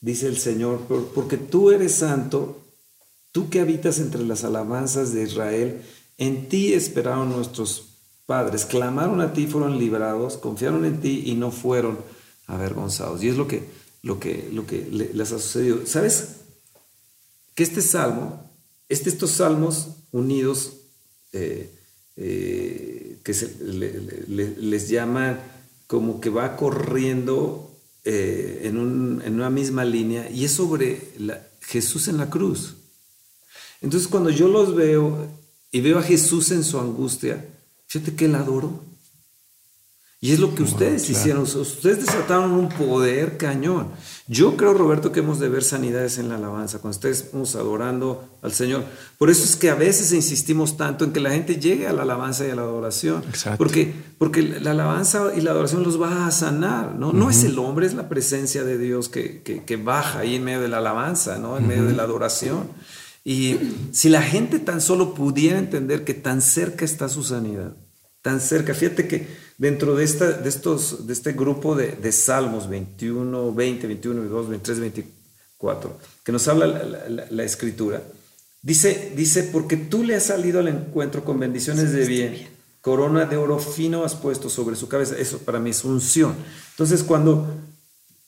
[0.00, 0.80] dice el Señor,
[1.14, 2.60] porque tú eres santo,
[3.30, 5.82] tú que habitas entre las alabanzas de Israel,
[6.18, 7.84] en ti esperaron nuestros
[8.26, 11.98] padres, clamaron a ti, fueron librados, confiaron en ti y no fueron
[12.46, 13.22] avergonzados.
[13.22, 13.62] Y es lo que,
[14.02, 15.86] lo que, lo que les ha sucedido.
[15.86, 16.40] ¿Sabes?
[17.54, 18.50] Que este salmo,
[18.88, 20.77] este, estos salmos unidos
[21.38, 21.70] eh,
[22.16, 25.38] eh, que se, les llama
[25.86, 27.70] como que va corriendo
[28.04, 31.00] eh, en, una misma línea y es sobre
[31.60, 32.74] Jesús en la cruz.
[33.80, 35.28] Entonces cuando yo los veo
[35.70, 37.46] y veo a Jesús en su angustia,
[37.86, 38.82] fíjate que él adoro.
[40.20, 41.42] Y es lo que ustedes hicieron.
[41.42, 43.86] Ustedes desataron un poder cañón.
[44.26, 48.52] Yo creo, Roberto, que hemos de ver sanidades en la alabanza, cuando estemos adorando al
[48.52, 48.82] Señor.
[49.16, 52.02] Por eso es que a veces insistimos tanto en que la gente llegue a la
[52.02, 53.22] alabanza y a la adoración.
[53.56, 56.96] Porque, porque la alabanza y la adoración los va a sanar.
[56.96, 60.42] No, no es el hombre, es la presencia de Dios que, que, baja ahí en
[60.42, 61.56] medio de la alabanza, ¿no?
[61.56, 62.68] en medio de la adoración.
[63.24, 63.56] Y
[63.92, 67.76] si la gente tan solo pudiera entender que tan cerca está su sanidad,
[68.20, 68.74] tan cerca.
[68.74, 73.86] Fíjate que dentro de, esta, de, estos, de este grupo de, de Salmos 21, 20,
[73.86, 78.02] 21, 22, 23, 24, que nos habla la, la- la escritura,
[78.62, 82.48] dice, dice, porque tú le has salido al encuentro con bendiciones de bien,
[82.80, 85.16] corona de oro fino has puesto sobre su cabeza.
[85.18, 86.34] Eso para mí es unción.
[86.70, 87.46] Entonces, cuando,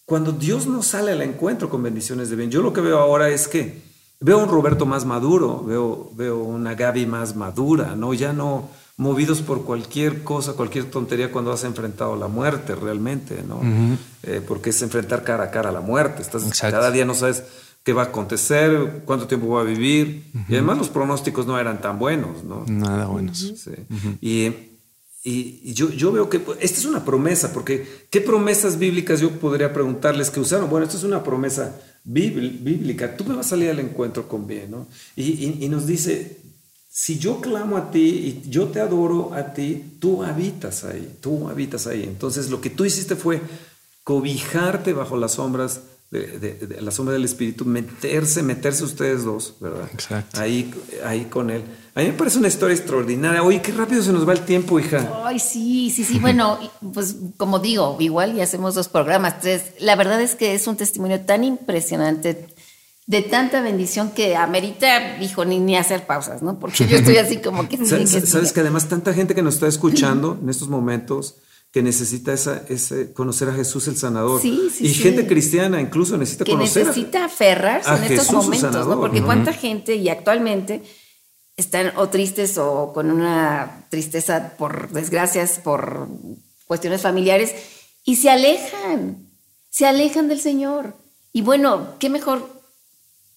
[0.05, 3.29] cuando Dios nos sale al encuentro con bendiciones de bien, yo lo que veo ahora
[3.31, 3.81] es que
[4.21, 8.13] veo un Roberto más maduro, veo, veo una Gaby más madura, ¿no?
[8.13, 8.69] Ya no
[9.01, 13.61] movidos por cualquier cosa, cualquier tontería cuando has enfrentado la muerte realmente, ¿no?
[14.23, 16.21] Eh, porque es enfrentar cara a cara a la muerte.
[16.21, 16.77] Estás, Exacto.
[16.77, 17.43] cada día no sabes
[17.83, 20.31] qué va a acontecer, cuánto tiempo va a vivir.
[20.49, 22.65] Y además los pronósticos no eran tan buenos, ¿no?
[22.69, 23.39] Nada buenos.
[23.57, 23.71] Sí.
[24.21, 24.47] Y,
[25.23, 29.31] y- y yo, yo veo que esta es una promesa, porque ¿qué promesas bíblicas yo
[29.33, 30.69] podría preguntarles que usaron?
[30.69, 31.75] Bueno, esto es una promesa
[32.07, 33.17] bíbl- bíblica.
[33.17, 34.87] Tú me vas a salir al encuentro con bien, ¿no?
[35.17, 36.40] Y- y nos dice,
[37.03, 39.69] si yo clamo a ti y yo te adoro a ti,
[40.01, 42.03] tú habitas ahí, tú habitas ahí.
[42.05, 43.41] Entonces lo que tú hiciste fue
[44.05, 45.81] cobijarte bajo las sombras.
[46.11, 49.89] De, de- de la sombra del Espíritu, meterse, meterse ustedes dos, ¿verdad?
[49.95, 50.41] Exacto.
[50.41, 50.69] Ahí,
[51.05, 51.63] ahí con él.
[51.95, 53.45] A mí me parece una historia extraordinaria.
[53.45, 55.09] Oye, qué rápido se nos va el tiempo, hija.
[55.25, 56.19] Ay, sí, sí, sí.
[56.19, 56.59] Bueno,
[56.93, 59.63] pues como digo, igual y hacemos dos programas, tres.
[59.79, 62.49] La verdad es que es un testimonio tan impresionante,
[63.11, 66.61] de tanta bendición que amerita, dijo, ni, ni hacer pausas, ¿no?
[66.61, 67.77] Porque yo estoy así como que...
[67.85, 71.35] Sabes que además tanta gente que nos está escuchando en estos momentos
[71.73, 74.41] que necesita esa, ese, conocer a Jesús el sanador.
[74.41, 75.03] Sí, sí, y sí.
[75.03, 76.85] gente cristiana incluso necesita que conocer.
[76.85, 78.95] a- necesita aferrarse a en estos Jesús, su momentos, sanador.
[78.95, 79.01] ¿no?
[79.01, 79.27] Porque Ujú.
[79.27, 80.83] cuánta gente y actualmente
[81.57, 86.07] están o tristes o con una tristeza por desgracias, por
[86.65, 87.55] cuestiones familiares
[88.05, 89.27] y se alejan,
[89.69, 90.95] se alejan del Señor.
[91.33, 92.60] Y bueno, qué mejor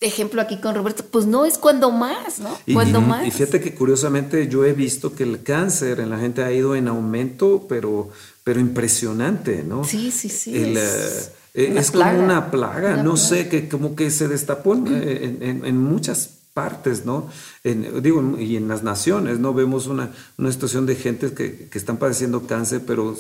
[0.04, 2.58] ejemplo aquí con Roberto, pues no es cuando más, ¿no?
[2.74, 3.26] Cuando y- más.
[3.28, 6.76] y fíjate que curiosamente yo he visto que el cáncer en la gente ha ido
[6.76, 8.10] en aumento, pero,
[8.43, 9.84] pero impresionante, ¿no?
[9.84, 12.12] Sí, sí, sí, El, es eh, una es plaga.
[12.14, 13.28] como una plaga, Una no plaga.
[13.28, 17.30] sé, que como que se destapó en, en- en- en muchas partes, ¿no?
[17.64, 19.54] En- digo, y en las naciones, ¿no?
[19.54, 23.16] Vemos una, una situación de gente que, que están padeciendo cáncer, pero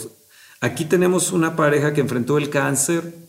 [0.61, 3.22] aquí tenemos una pareja que enfrentó el cáncer,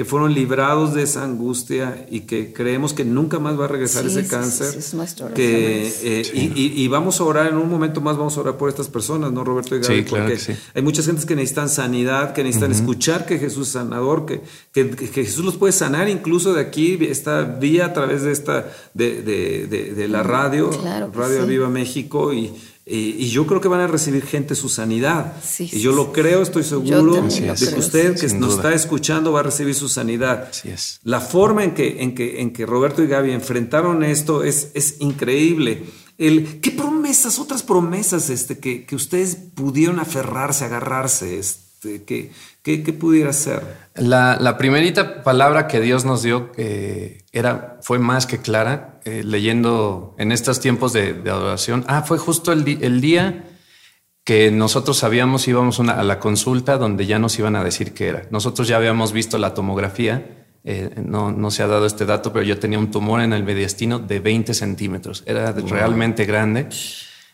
[0.00, 4.04] que fueron librados de esa angustia y que creemos que nunca más va a regresar
[4.04, 4.72] Sí, ese sí, cáncer.
[4.72, 8.34] sí, es que, eh, y, y- y vamos a orar, en un momento más vamos
[8.38, 9.76] a orar por estas personas, ¿no, Roberto?
[9.76, 9.98] Y Gaby?
[9.98, 10.58] Sí, claro Porque que sí.
[10.74, 14.40] hay muchas gentes que necesitan sanidad, que necesitan escuchar que Jesús es sanador, que,
[14.72, 18.72] que, que Jesús los puede sanar incluso de aquí, esta vía a través de esta,
[18.94, 21.46] de, de- de- de la radio, Claro Radio sí.
[21.50, 22.50] Viva México, y,
[22.90, 25.34] y- y yo creo que van a recibir gente su sanidad.
[25.42, 28.62] Sí, y sí, yo lo creo, estoy seguro de que usted que sin nos duda.
[28.70, 30.48] está escuchando va a recibir su sanidad.
[30.50, 31.00] Así es.
[31.04, 34.96] La forma en que, en que, en que Roberto y Gaby enfrentaron esto es, es
[35.00, 35.84] increíble.
[36.18, 41.38] El, ¿Qué promesas, otras promesas este, que, que ustedes pudieron aferrarse, agarrarse?
[41.38, 42.30] Este, que,
[42.62, 43.62] que, que pudiera ser?
[43.94, 49.22] La, la primerita palabra que Dios nos dio eh, era, fue más que clara, eh,
[49.24, 51.84] leyendo en estos tiempos de, de adoración.
[51.88, 52.64] Ah, fue justo el,
[53.00, 53.44] día
[54.24, 58.08] que nosotros sabíamos íbamos una- a la consulta donde ya nos iban a decir qué
[58.08, 58.22] era.
[58.30, 62.44] Nosotros ya habíamos visto la tomografía, eh, no, no se ha dado este dato, pero
[62.44, 65.22] yo tenía un tumor en el mediastino de 20 centímetros.
[65.26, 66.68] Era realmente grande.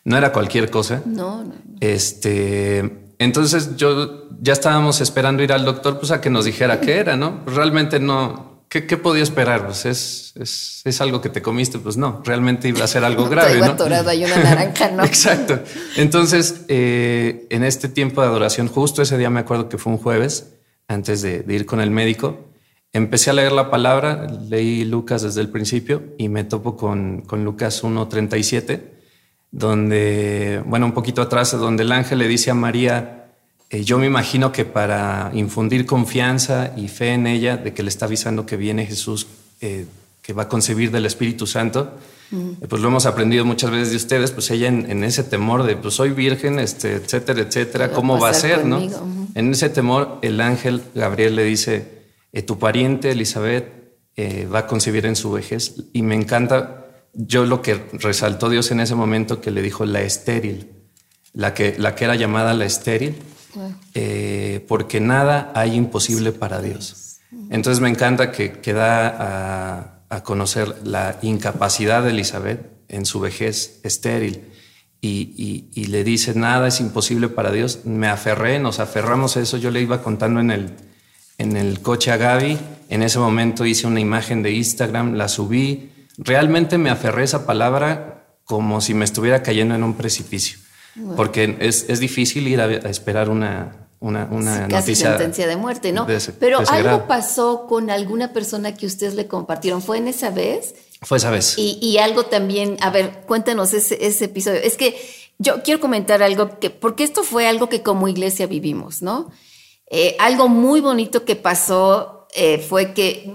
[0.04, 1.02] No era cualquier cosa.
[1.04, 1.52] No, no.
[1.80, 6.98] Este, entonces yo ya estábamos esperando ir al doctor, pues a que nos dijera qué
[6.98, 7.42] era, ¿no?
[7.46, 8.55] Realmente no.
[8.68, 9.64] ¿Qué, qué podía esperar?
[9.66, 13.24] Pues es, es, es algo que te comiste, pues no, realmente iba a ser algo
[13.28, 13.72] grave, Traigo ¿no?
[13.72, 15.04] atorado ahí una naranja, ¿no?
[15.04, 15.60] Exacto.
[15.96, 19.98] Entonces, eh, en este tiempo de adoración, justo ese día me acuerdo que fue un
[19.98, 20.54] jueves,
[20.88, 22.46] antes de, de ir con el médico,
[22.92, 27.44] empecé a leer la palabra, leí Lucas desde el principio y me topo con, con
[27.44, 28.80] Lucas 1.37,
[29.50, 33.25] donde, bueno, un poquito atrás, donde el ángel le dice a María,
[33.70, 37.88] eh, yo me imagino que para infundir confianza y fe en ella, de que le
[37.88, 39.26] está avisando que viene Jesús,
[39.60, 39.86] eh,
[40.22, 41.92] que va a concebir del Espíritu Santo,
[42.32, 45.64] eh, pues lo hemos aprendido muchas veces de ustedes, pues ella en, en ese temor
[45.64, 48.80] de, pues soy virgen, este, etcétera, etcétera, ¿Qué va a ¿cómo va a ser, no?
[49.34, 52.04] En ese temor, el ángel Gabriel le dice,
[52.46, 53.66] tu pariente Elizabeth
[54.52, 55.74] va a concebir en su vejez.
[55.92, 60.02] Y me encanta, yo lo que resaltó Dios en ese momento, que le dijo la
[60.02, 60.70] estéril,
[61.32, 63.16] la que, la que era llamada la estéril,
[63.94, 67.18] eh, porque nada hay imposible para Dios.
[67.50, 73.80] Entonces me encanta que, que da a, conocer la incapacidad de Elizabeth en su vejez
[73.82, 74.42] estéril.
[75.00, 77.80] Y le dice, nada es imposible para Dios.
[77.84, 79.56] Me aferré, nos aferramos a eso.
[79.56, 80.70] Yo le iba contando en el,
[81.38, 82.58] en el coche a Gaby.
[82.88, 85.92] En ese momento hice una imagen de Instagram, la subí.
[86.18, 90.58] Realmente me aferré a esa palabra como si me estuviera cayendo en un precipicio.
[91.16, 95.08] Porque es, es, difícil ir a, a esperar una, una, una casi noticia.
[95.10, 96.04] sentencia de muerte, ¿no?
[96.04, 99.82] de ese- Pero de algo pasó con alguna persona que ustedes le compartieron.
[99.82, 100.74] ¿Fue en esa vez?
[101.02, 101.54] Fue esa vez.
[101.58, 104.60] Y, y algo también, a ver, cuéntanos ese, ese episodio.
[104.62, 104.96] Es que
[105.38, 109.30] yo quiero comentar algo que, porque esto fue algo que como iglesia vivimos, ¿no?
[109.90, 113.30] Eh, algo muy bonito que pasó eh, fue que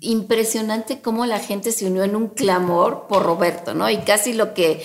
[0.00, 3.88] impresionante cómo la gente se unió en un clamor por Roberto, ¿no?
[3.90, 4.82] Y casi lo que,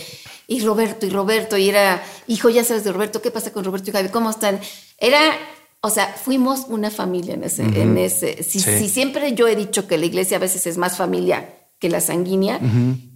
[0.51, 3.89] y Roberto, y Roberto, y era, hijo, ya sabes de Roberto, ¿qué pasa con Roberto
[3.89, 4.09] y Javi?
[4.09, 4.59] ¿Cómo están?
[4.97, 5.37] Era,
[5.79, 8.43] o sea, fuimos una familia en ese, en ese.
[8.43, 8.77] Si, Sí.
[8.77, 12.01] si siempre yo he dicho que la iglesia a veces es más familia que la
[12.01, 12.59] sanguínea,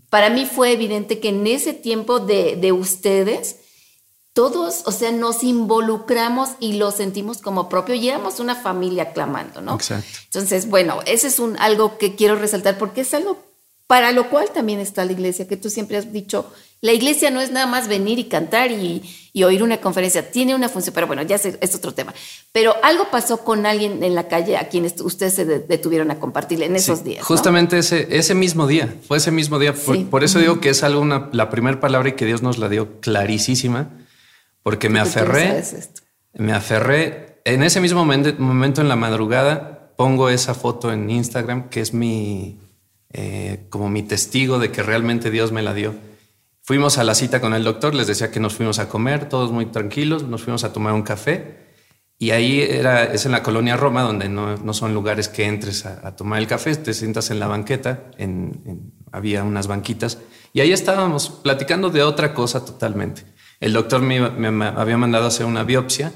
[0.09, 3.57] para mí fue evidente que en ese tiempo de, de ustedes,
[4.31, 9.59] todos, o sea, nos involucramos y lo sentimos como propio y éramos una familia clamando,
[9.59, 9.75] ¿no?
[9.75, 10.19] Exacto.
[10.23, 13.43] Entonces, bueno, ese es un, algo que quiero resaltar porque es algo
[13.87, 16.51] para lo cual también está la iglesia, que tú siempre has dicho,
[16.81, 19.01] la iglesia no es nada más venir y cantar y,
[19.33, 22.13] y oír una conferencia, tiene una función, pero bueno, ya es otro tema.
[22.51, 26.19] Pero algo pasó con alguien en la calle a quien ustedes se de- detuvieron a
[26.19, 27.19] compartir en esos Sí, días.
[27.21, 27.25] ¿no?
[27.25, 29.73] Justamente ese, ese mismo día, fue ese mismo día.
[29.73, 30.03] Por, Sí.
[30.09, 32.69] por eso digo que es algo, una, la primera palabra y que Dios nos la
[32.69, 33.89] dio clarísima,
[34.61, 35.63] porque me aferré,
[36.33, 37.41] me aferré.
[37.45, 41.93] En ese mismo momento, momento en la madrugada, pongo esa foto en Instagram, que es
[41.93, 42.59] mi,
[43.13, 45.95] eh, como mi testigo de que realmente Dios me la dio.
[46.65, 49.51] Fuimos a la cita con el doctor, les decía que nos fuimos a comer, todos
[49.51, 51.63] muy tranquilos, nos fuimos a tomar un café.
[52.17, 55.85] Y ahí era, es en la colonia Roma, donde no, no son lugares que entres
[55.85, 60.17] a, a tomar el café, te sientas en la banqueta, en- en- había unas banquitas,
[60.53, 63.23] y ahí estábamos platicando de otra cosa totalmente.
[63.59, 66.11] El doctor me, me ma- había mandado a hacer una biopsia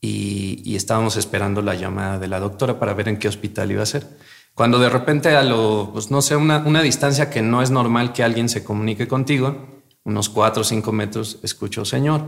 [0.00, 3.82] y, y estábamos esperando la llamada de la doctora para ver en qué hospital iba
[3.82, 4.06] a ser.
[4.54, 8.12] Cuando de repente a lo, pues no sé, una, una distancia que no es normal
[8.12, 9.75] que alguien se comunique contigo,
[10.06, 12.22] unos cuatro o cinco metros, escucho, señor,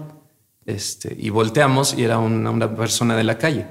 [0.67, 3.67] este, y volteamos y era una, una persona de la calle.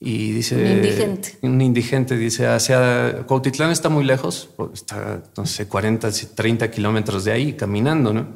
[0.00, 0.56] Y dice...
[0.56, 1.38] Un indigente.
[1.42, 7.32] Un indigente, dice, hacia Cuautitlán está muy lejos, está, no sé, 40, 30 kilómetros de
[7.32, 8.26] ahí caminando, ¿no?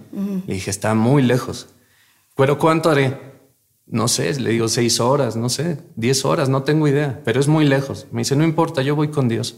[0.47, 1.69] Le dije, está muy lejos.
[2.37, 3.17] ¿Pero cuánto haré?
[3.87, 7.49] No sé, le digo seis horas, no sé, diez horas, no tengo idea, pero es
[7.49, 8.07] muy lejos.
[8.13, 9.57] Me dice, no importa, yo voy con Dios.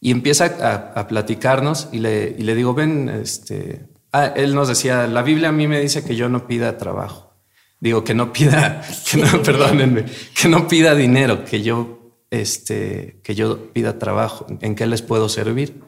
[0.00, 3.90] Y empieza a, a platicarnos y le, y le digo, ven, este...
[4.12, 7.32] Ah, él nos decía, la Biblia a mí me dice que yo no pida trabajo.
[7.78, 10.04] Digo, que no pida, que no, perdónenme,
[10.34, 14.46] que no pida dinero, que yo, este, que yo pida trabajo.
[14.60, 15.80] ¿En qué les puedo servir?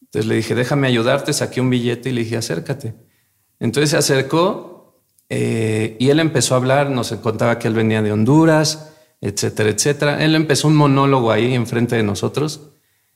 [0.00, 2.94] Entonces le dije, déjame ayudarte, saqué un billete y le dije, acércate.
[3.58, 8.12] Entonces se acercó eh, y él empezó a hablar, nos contaba que él venía de
[8.12, 10.24] Honduras, etcétera, etcétera.
[10.24, 12.70] Él empezó un monólogo ahí enfrente de nosotros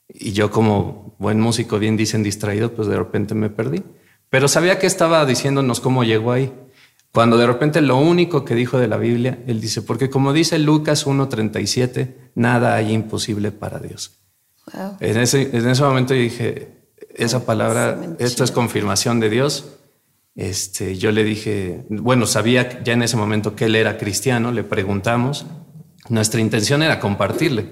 [0.09, 3.83] y yo como buen músico, bien dicen distraído, pues de repente me perdí.
[4.31, 6.53] Pero sabía que estaba diciéndonos cómo llegó ahí.
[7.13, 10.59] Cuando de repente lo único que dijo de la Biblia, él dice, porque como dice
[10.59, 14.21] Lucas 1.37, nada hay imposible para Dios.
[14.73, 14.97] Wow.
[15.01, 16.79] En ese, en ese momento yo dije,
[17.15, 19.79] esa palabra, esto es confirmación de Dios.
[20.37, 24.63] Este, yo le dije, bueno, sabía ya en ese momento que él era cristiano, le
[24.63, 25.47] preguntamos.
[26.11, 27.71] Nuestra intención era compartirle.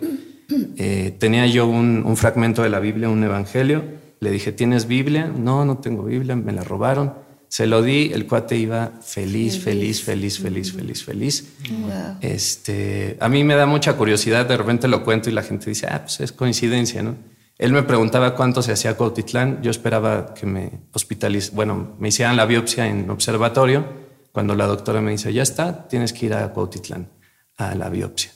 [0.76, 3.84] Eh, tenía yo un, un fragmento de la Biblia, un evangelio.
[4.20, 5.26] Le dije, ¿tienes Biblia?
[5.26, 7.14] No, no tengo Biblia, me la robaron.
[7.48, 11.52] Se lo di, el cuate iba feliz, feliz, feliz, feliz, feliz, feliz.
[11.70, 11.90] Wow.
[12.20, 15.86] Este, a mí me da mucha curiosidad, de repente lo cuento y la gente dice,
[15.88, 17.14] ah, pues es coincidencia, ¿no?
[17.58, 22.36] Él me preguntaba cuánto se hacía Cuautitlán, yo esperaba que me hospitaliz, bueno, me hicieran
[22.36, 23.86] la biopsia en observatorio,
[24.32, 27.08] cuando la doctora me dice, ya está, tienes que ir a Cuautitlán
[27.56, 28.32] a la biopsia.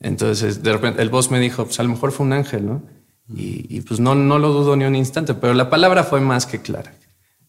[0.00, 2.82] Entonces, de repente, el boss me dijo, pues a lo mejor fue un ángel, ¿no?
[3.34, 6.46] Y, y, pues no, no lo dudo ni un instante, pero la palabra fue más
[6.46, 6.92] que clara.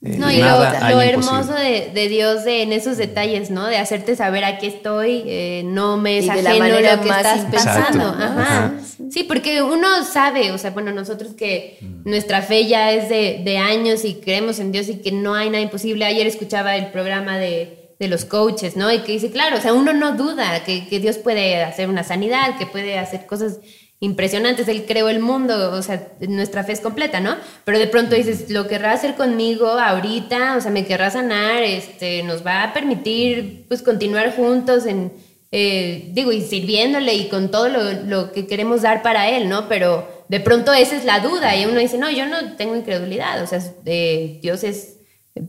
[0.03, 3.67] Eh, No, y lo, hermoso de, de Dios de, en esos detalles, ¿no?
[3.67, 7.45] De hacerte saber aquí estoy, eh, no me es de ajeno lo que más estás
[7.51, 8.05] pasando.
[8.05, 8.41] Ajá.
[8.41, 8.73] Ajá.
[9.11, 13.57] Sí, porque uno sabe, o sea, bueno, nosotros que nuestra fe ya es de, de
[13.57, 16.05] años y creemos en Dios y que no hay nada imposible.
[16.05, 18.91] Ayer escuchaba el programa de, de los coaches, ¿no?
[18.91, 22.03] Y que dice, claro, o sea, uno no duda que, que Dios puede hacer una
[22.03, 23.59] sanidad, que puede hacer cosas
[24.01, 24.67] impresionantes.
[24.67, 27.37] Él creó el mundo, o sea, nuestra fe es completa, ¿no?
[27.63, 32.23] Pero de pronto dices, lo querrá hacer conmigo ahorita, o sea, me querrá sanar, este,
[32.23, 35.13] nos va a permitir, pues, continuar juntos en,
[35.51, 39.69] eh, digo, y sirviéndole y con todo lo, lo que queremos dar para él, ¿no?
[39.69, 43.41] Pero de pronto esa es la duda y uno dice, no, yo no tengo incredulidad,
[43.43, 44.97] o sea, eh, Dios es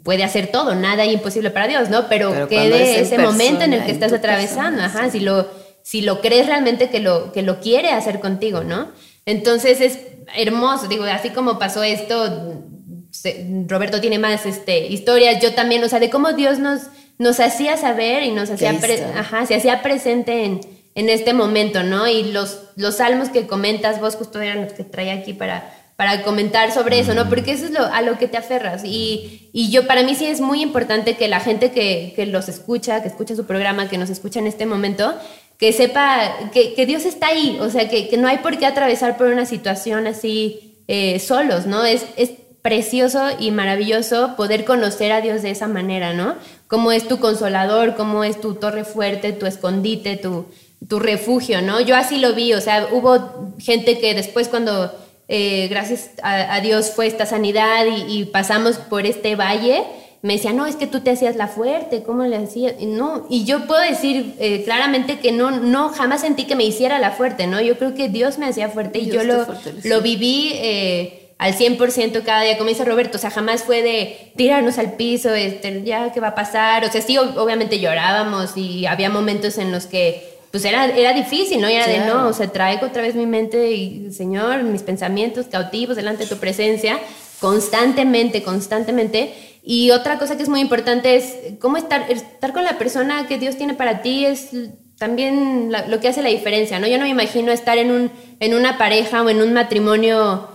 [0.05, 2.09] puede hacer todo, nada imposible para Dios, ¿no?
[2.09, 5.01] Pero, Pero que cuando es de en ese momento en el que estás atravesando, persona,
[5.01, 5.49] ajá, si lo
[5.93, 8.89] si lo crees realmente que lo que lo quiere hacer contigo, ¿no?
[9.27, 9.99] Entonces es
[10.35, 12.65] hermoso, digo, así como pasó esto,
[13.67, 16.85] Roberto tiene más este, historias, yo también, o sea, de cómo Dios nos,
[17.19, 18.75] nos hacía saber y nos hacía,
[19.19, 20.61] ajá, se hacía presente en,
[20.95, 22.09] en este momento, ¿no?
[22.09, 26.23] Y los, los salmos que comentas, vos justo eran los que traía aquí para, para
[26.23, 27.29] comentar sobre eso, ¿no?
[27.29, 28.83] Porque eso es lo, a lo que te aferras.
[28.83, 32.49] Y, y yo, para mí sí es muy importante que la gente que, que los
[32.49, 35.15] escucha, que escucha su programa, que nos escucha en este momento,
[35.63, 38.67] que sepa que, que Dios está ahí, o sea, que, que no hay por qué
[38.67, 41.85] atravesar por una situación así eh, solos, ¿no?
[41.85, 42.33] Es, es
[42.63, 46.35] precioso y maravilloso poder conocer a Dios de esa manera, ¿no?
[46.67, 50.47] Cómo es tu consolador, cómo es tu torre fuerte, tu escondite, tu,
[50.89, 51.81] tu refugio, ¿no?
[51.81, 54.93] Yo así lo vi, o sea, hubo gente que después cuando,
[55.29, 59.85] eh, gracias a, Dios, fue esta sanidad y pasamos por este valle,
[60.23, 62.75] me decía, no, es que tú te hacías la fuerte, ¿cómo le hacías?
[62.79, 66.63] Y No, y yo puedo decir eh, claramente que no, no, jamás sentí que me
[66.65, 67.61] hiciera la fuerte, ¿no?
[67.61, 69.45] Yo creo que Dios me hacía fuerte y yo lo,
[69.85, 74.33] lo viví eh, al 100% cada día, como dice Roberto, o sea, jamás fue de
[74.37, 76.85] tirarnos al piso, este, ya, ¿qué va a pasar?
[76.85, 81.15] O sea, sí, ob- obviamente llorábamos y había momentos en los que, pues era, era
[81.15, 81.69] difícil, ¿no?
[81.69, 85.47] Y era de, no, o sea, traigo otra vez mi mente y, Señor, mis pensamientos
[85.47, 87.01] cautivos delante de tu presencia,
[87.41, 89.33] constantemente, constantemente.
[89.63, 93.39] Y otra cosa que es muy importante es cómo estar, estar con la persona que
[93.39, 94.51] Dios tiene para ti es
[94.99, 96.87] también lo que hace la diferencia, ¿no?
[96.87, 98.11] Yo no me imagino estar en, un,
[98.41, 100.49] en una pareja o en un matrimonio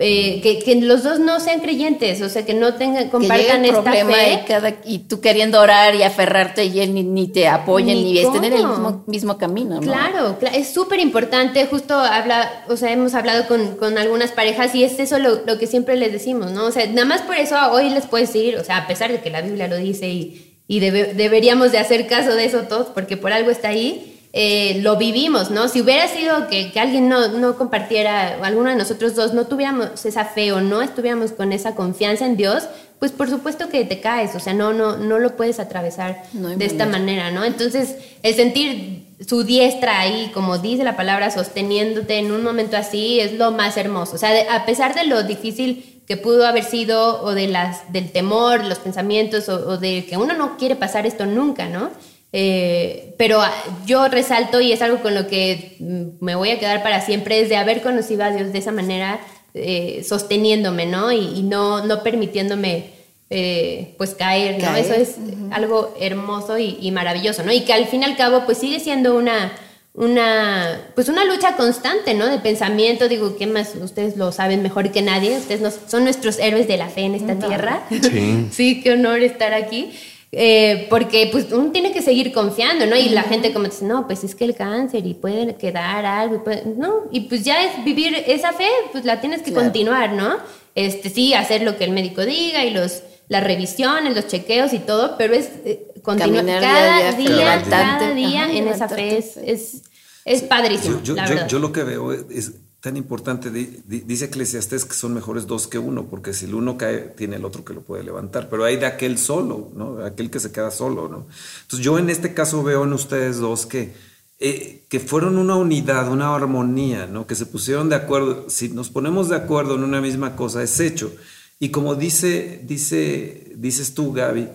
[0.00, 3.64] eh, que, que los dos no sean creyentes, o sea, que no tengan, que compartan
[3.64, 4.40] el esta fe.
[4.44, 8.12] y, cada, y tú queriendo orar y aferrarte y él ni, ni te apoya ni,
[8.12, 9.80] Ni estén en el mismo, mismo camino, ¿no?
[9.80, 14.72] Claro, cla- es súper importante, justo habla, o sea, hemos hablado con, con algunas parejas
[14.76, 16.66] y es eso lo, lo que siempre les decimos, ¿no?
[16.66, 19.20] O sea, nada más por eso hoy les puedo decir, o sea, a pesar de
[19.20, 22.86] que la Biblia lo dice y, y debe- deberíamos de hacer caso de eso todos,
[22.94, 25.68] porque por algo está ahí, eh, lo vivimos, ¿no?
[25.68, 29.46] Si hubiera sido que, que alguien no, no compartiera, o alguno de nosotros dos no
[29.46, 32.64] tuviéramos esa fe o no estuviéramos con esa confianza en Dios,
[32.98, 36.48] pues por supuesto que te caes, o sea, no, no, no lo puedes atravesar No
[36.48, 36.98] de esta manera.
[37.24, 37.44] manera, ¿no?
[37.44, 43.20] Entonces, el sentir su diestra ahí, como dice la palabra, sosteniéndote en un momento así,
[43.20, 44.16] es lo más hermoso.
[44.16, 47.92] O sea, de- a pesar de lo difícil que pudo haber sido, o de las,
[47.92, 51.90] del temor, los pensamientos, o, o de que uno no quiere pasar esto nunca, ¿no?
[52.32, 53.52] Eh, pero ah,
[53.86, 57.40] yo resalto, y es algo con lo que mm, me voy a quedar para siempre,
[57.40, 59.18] es de haber conocido a Dios de esa manera,
[59.54, 61.10] eh, sosteniéndome, ¿no?
[61.10, 62.90] Y, y no, no permitiéndome
[63.30, 64.66] eh, pues caer, ¿no?
[64.68, 65.16] Caer, Eso es
[65.50, 67.52] algo hermoso y, y maravilloso, ¿no?
[67.52, 69.52] Y que al fin y al cabo pues sigue siendo una,
[69.94, 72.26] una, pues una lucha constante, ¿no?
[72.28, 73.74] De pensamiento, digo, ¿qué más?
[73.74, 77.14] Ustedes lo saben mejor que nadie, ustedes nos- son nuestros héroes de la fe en
[77.14, 77.82] esta tierra.
[77.90, 78.46] Sí.
[78.52, 79.90] sí, qué honor estar aquí.
[80.30, 82.96] Eh, porque pues uno tiene que seguir confiando, ¿no?
[82.96, 86.36] Y la gente como dice, no, pues es que el cáncer y puede quedar algo,
[86.36, 89.64] y puede- no, y pues ya es vivir esa fe, pues la tienes que Claro.
[89.68, 90.36] continuar, ¿no?
[90.74, 94.80] Este, sí, hacer lo que el médico diga y los, las revisiones, los chequeos y
[94.80, 99.36] todo, pero es eh, continuar Caminar cada día cada día ajá, en esa fe, es,
[99.38, 99.82] es,
[100.26, 101.48] es padrísimo, Yo, yo- la yo- verdad.
[101.48, 105.46] yo lo que veo es, es tan importante, di- di- dice Eclesiastés que son mejores
[105.46, 108.48] dos que uno, porque si el uno cae, tiene el otro que lo puede levantar,
[108.48, 110.04] pero hay de aquel solo, ¿no?
[110.04, 111.26] Aquel que se queda solo, ¿no?
[111.62, 113.92] Entonces yo en este caso veo en ustedes dos que,
[114.38, 117.26] eh, que fueron una unidad, una armonía, ¿no?
[117.26, 118.48] Que se pusieron de acuerdo.
[118.48, 121.12] Si nos ponemos de acuerdo en una misma cosa, es hecho.
[121.58, 124.48] Y como dice, dice, dices tú, Gaby,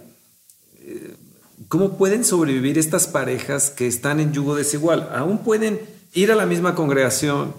[1.69, 5.09] ¿Cómo pueden sobrevivir estas parejas que están en yugo desigual?
[5.15, 5.79] Aún pueden
[6.13, 7.53] ir a la misma congregación,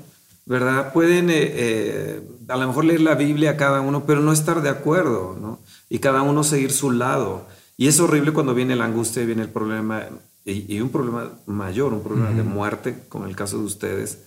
[0.47, 0.93] ¿verdad?
[0.93, 4.69] Pueden eh, eh, a lo mejor leer la Biblia cada uno, pero no estar de
[4.69, 5.61] acuerdo, ¿no?
[5.89, 7.47] Y cada uno seguir su lado.
[7.77, 10.05] Y es horrible cuando viene la angustia y viene el problema,
[10.45, 14.19] y, y un problema mayor, un problema de muerte, como el caso de ustedes.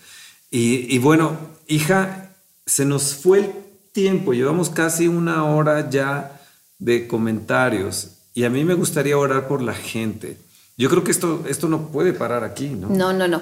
[0.52, 1.38] Y, y bueno,
[1.68, 2.32] hija,
[2.66, 3.52] se nos fue el
[3.94, 6.42] tiempo, llevamos casi una hora ya
[6.80, 8.12] de comentarios.
[8.34, 10.38] Y a mí me gustaría orar por la gente.
[10.78, 12.90] Yo creo que esto, esto no puede parar aquí, ¿no?
[12.90, 13.42] No, no, no.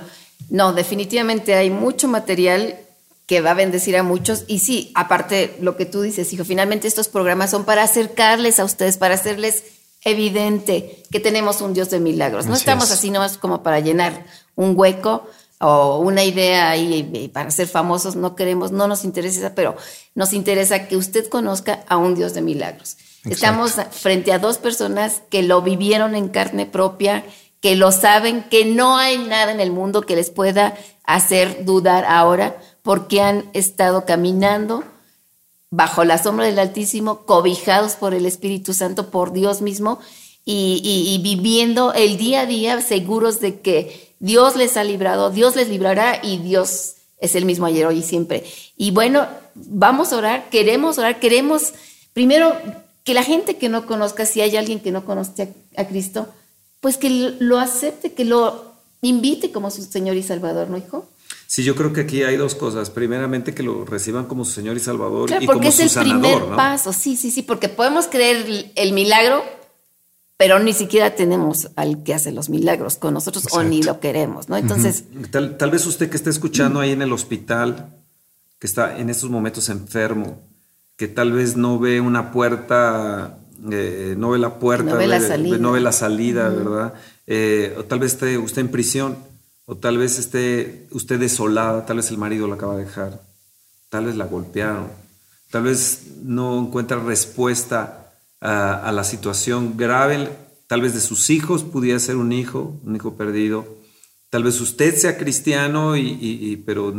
[0.49, 2.77] No, definitivamente hay mucho material
[3.25, 4.43] que va a bendecir a muchos.
[4.47, 8.65] Y sí, aparte lo que tú dices, hijo, finalmente estos programas son para acercarles a
[8.65, 9.63] ustedes, para hacerles
[10.03, 12.45] evidente que tenemos un Dios de milagros.
[12.45, 12.91] No Así estamos es.
[12.91, 14.25] así nomás como para llenar
[14.55, 15.27] un hueco
[15.59, 18.15] o una idea ahí eh, para ser famosos.
[18.15, 19.75] No queremos, no nos interesa, pero
[20.13, 22.97] nos interesa que usted conozca a un Dios de milagros.
[23.25, 27.23] Estamos frente a dos personas que lo vivieron en carne propia,
[27.61, 32.05] que lo saben, que no hay nada en el mundo que les pueda hacer dudar
[32.05, 34.83] ahora, porque han estado caminando
[35.71, 39.99] bajo la sombra del Altísimo, cobijados por el Espíritu Santo, por Dios mismo,
[40.45, 45.55] y, y- viviendo el día a día seguros de que Dios les ha librado, Dios
[45.55, 48.43] les librará y Dios es el mismo ayer, hoy y siempre.
[48.77, 49.25] Y bueno,
[49.55, 51.73] vamos a orar, queremos orar, queremos
[52.13, 52.55] primero
[53.03, 56.27] que la gente que no conozca, si hay alguien que no conoce a Cristo,
[56.85, 61.09] pues que lo acepte, que lo invite como su Señor y Salvador, ¿no, hijo?
[61.47, 62.91] Sí, yo creo que aquí hay dos cosas.
[62.91, 65.81] Primeramente, que lo reciban como su Señor y Salvador Claro, y porque como es su
[65.81, 66.55] el sanador, primer ¿no?
[66.55, 69.43] paso, sí, sí, sí, porque podemos creer el- milagro,
[70.37, 74.47] pero ni siquiera tenemos al que hace los milagros con nosotros o ni lo queremos,
[74.47, 74.55] ¿no?
[74.55, 77.95] Entonces, Tal, tal vez usted que está escuchando ahí en el hospital,
[78.59, 80.39] que está en estos momentos enfermo,
[80.97, 83.39] que tal vez no ve una puerta,
[83.71, 85.57] eh, no ve la puerta, No ve la salida.
[85.57, 86.93] no ve la salida, ¿verdad?
[87.27, 89.17] Eh, o tal vez esté usted en prisión,
[89.65, 93.21] o tal vez esté usted desolada, tal vez el marido la acaba de dejar,
[93.89, 94.87] tal vez la golpearon,
[95.49, 98.11] tal vez no encuentra respuesta
[98.41, 100.29] a, a la situación grave,
[100.67, 103.65] tal vez de sus hijos, pudiera ser un hijo, un hijo perdido,
[104.29, 106.93] tal vez usted sea cristiano, y, y- y- pero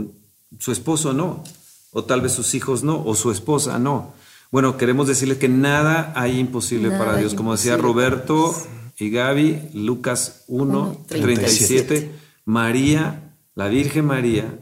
[0.59, 1.45] su esposo no,
[1.93, 4.15] o tal vez sus hijos no, o su esposa no.
[4.57, 7.35] Bueno, queremos decirle que nada hay imposible Nada para Dios.
[7.35, 8.55] Como decía Roberto
[8.97, 12.19] y Gaby, Lucas 1, Uno, 37, 37.
[12.47, 14.59] María, la Virgen María,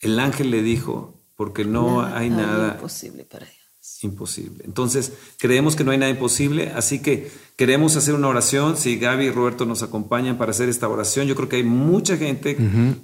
[0.00, 3.53] el ángel le dijo, porque no nada hay nada imposible para.
[4.02, 4.64] Imposible.
[4.64, 8.76] Entonces, creemos que no hay nada imposible, así que queremos hacer una oración.
[8.76, 12.16] Si Gaby y Roberto nos acompañan para hacer esta oración, yo creo que hay mucha
[12.16, 12.56] gente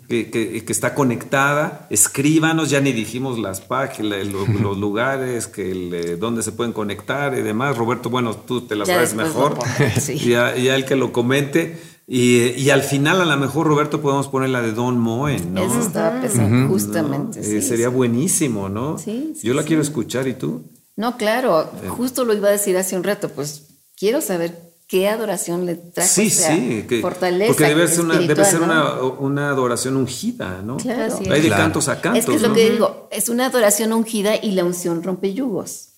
[0.08, 1.86] que, que- que está conectada.
[1.90, 6.72] Escríbanos, ya ni dijimos las páginas, lo- los, lugares, que el, eh, dónde se pueden
[6.72, 7.76] conectar y demás.
[7.76, 9.54] Roberto, bueno, tú te las Ya sabes mejor.
[9.58, 9.66] pongo,
[10.00, 10.18] sí.
[10.18, 11.78] ya, ya el que lo comente.
[12.12, 15.62] Y, y al final, a lo mejor, Roberto, podemos poner la de Don Moen, ¿no?
[15.62, 17.38] Eso estaba pensando, justamente.
[17.38, 17.94] Eh, sí, sería sí.
[17.94, 18.98] buenísimo, ¿no?
[18.98, 19.68] Sí, sí, Yo la sí.
[19.68, 20.62] quiero escuchar, ¿y tú?
[20.96, 21.88] No, claro, Eh.
[21.88, 24.58] justo lo iba a decir hace un rato, pues quiero saber
[24.88, 28.58] qué adoración le trajo Sí, esa sí, que- fortaleza porque debe ser, una, debe ser
[28.58, 28.64] ¿no?
[28.66, 30.78] una, una adoración ungida, ¿no?
[30.78, 31.14] Claro.
[31.14, 31.62] Así Hay de Claro.
[31.62, 32.18] cantos a cantos.
[32.24, 32.48] es que es ¿no?
[32.48, 35.90] lo que digo, es una adoración ungida y la unción rompe yugos.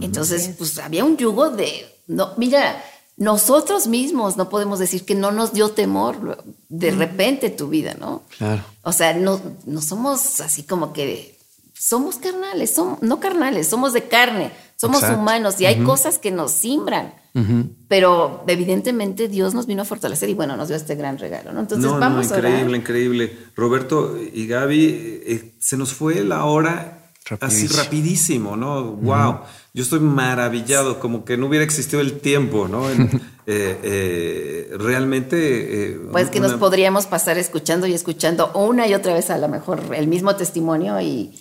[0.00, 2.82] Entonces, pues había un yugo de, no, mira,
[3.16, 8.22] nosotros mismos no podemos decir que no nos dio temor de repente tu vida, ¿no?
[8.36, 8.64] Claro.
[8.82, 11.38] O sea, no, no somos así como que
[11.78, 15.20] somos carnales, somos, no carnales, somos de carne, somos Exacto.
[15.20, 17.14] humanos y hay cosas que nos simbran.
[17.88, 21.60] Pero evidentemente Dios nos vino a fortalecer y bueno, nos dio este gran regalo, ¿no?
[21.60, 23.38] Entonces no, vamos no, a increíble, increíble.
[23.56, 24.84] Roberto y Gaby,
[25.26, 27.03] eh, se nos fue la hora
[27.40, 27.82] así Rapidísimo.
[27.82, 28.84] rapidísimo, ¿no?
[28.92, 29.40] Wow.
[29.72, 32.88] Yo estoy maravillado, como que no hubiera existido el tiempo, ¿no?
[32.90, 33.10] En-
[33.46, 35.36] eh, eh, realmente.
[35.92, 39.38] eh, Pues que nos una- podríamos pasar escuchando y escuchando una y otra vez a
[39.38, 41.32] lo mejor el mismo testimonio y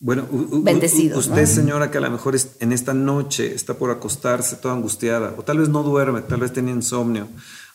[0.00, 1.46] Bueno, Bendecidos, usted, ¿no?
[1.46, 5.42] señora, que a lo mejor es- en esta noche está por acostarse toda angustiada, o
[5.42, 7.26] tal vez no duerme, tal vez tiene insomnio,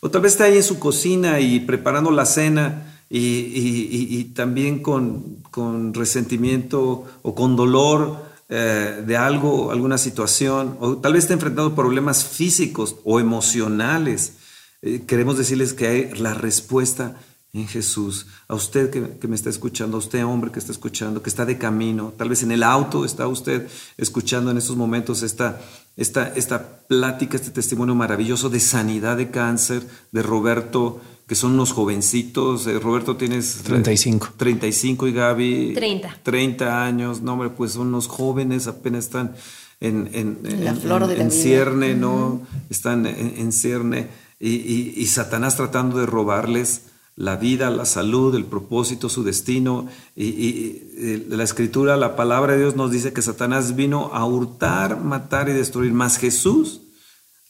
[0.01, 5.37] o tal vez está ahí en su cocina y preparando la cena y, también con,
[5.49, 11.75] con resentimiento o con dolor eh, de algo, alguna situación, o tal vez está enfrentando
[11.75, 14.33] problemas físicos o emocionales.
[14.81, 17.17] Eh, queremos decirles que hay la respuesta
[17.53, 18.27] en Jesús.
[18.47, 21.45] A usted que, que me está escuchando, a usted hombre que está escuchando, que está
[21.45, 25.59] de camino, tal vez en el auto está usted escuchando en estos momentos esta,
[25.97, 31.71] esta, esta plática, este testimonio maravilloso de sanidad de cáncer de Roberto, que son unos
[31.71, 32.65] jovencitos.
[32.67, 34.29] Eh, Roberto, tienes 35.
[34.35, 36.17] 35 y Gaby 30.
[36.23, 39.35] 30 años, no hombre, pues son unos jóvenes, apenas están
[39.79, 41.39] en, en, En la en- flor de la en vida.
[41.41, 42.41] cierne, ¿no?
[42.71, 44.07] Están en, en cierne
[44.39, 46.81] y, y- y Satanás tratando de robarles
[47.15, 49.87] la vida, la salud, el propósito, su destino.
[50.15, 54.25] Y, y- y la escritura, la palabra de Dios nos dice que Satanás vino a
[54.25, 56.81] hurtar, matar y destruir, más Jesús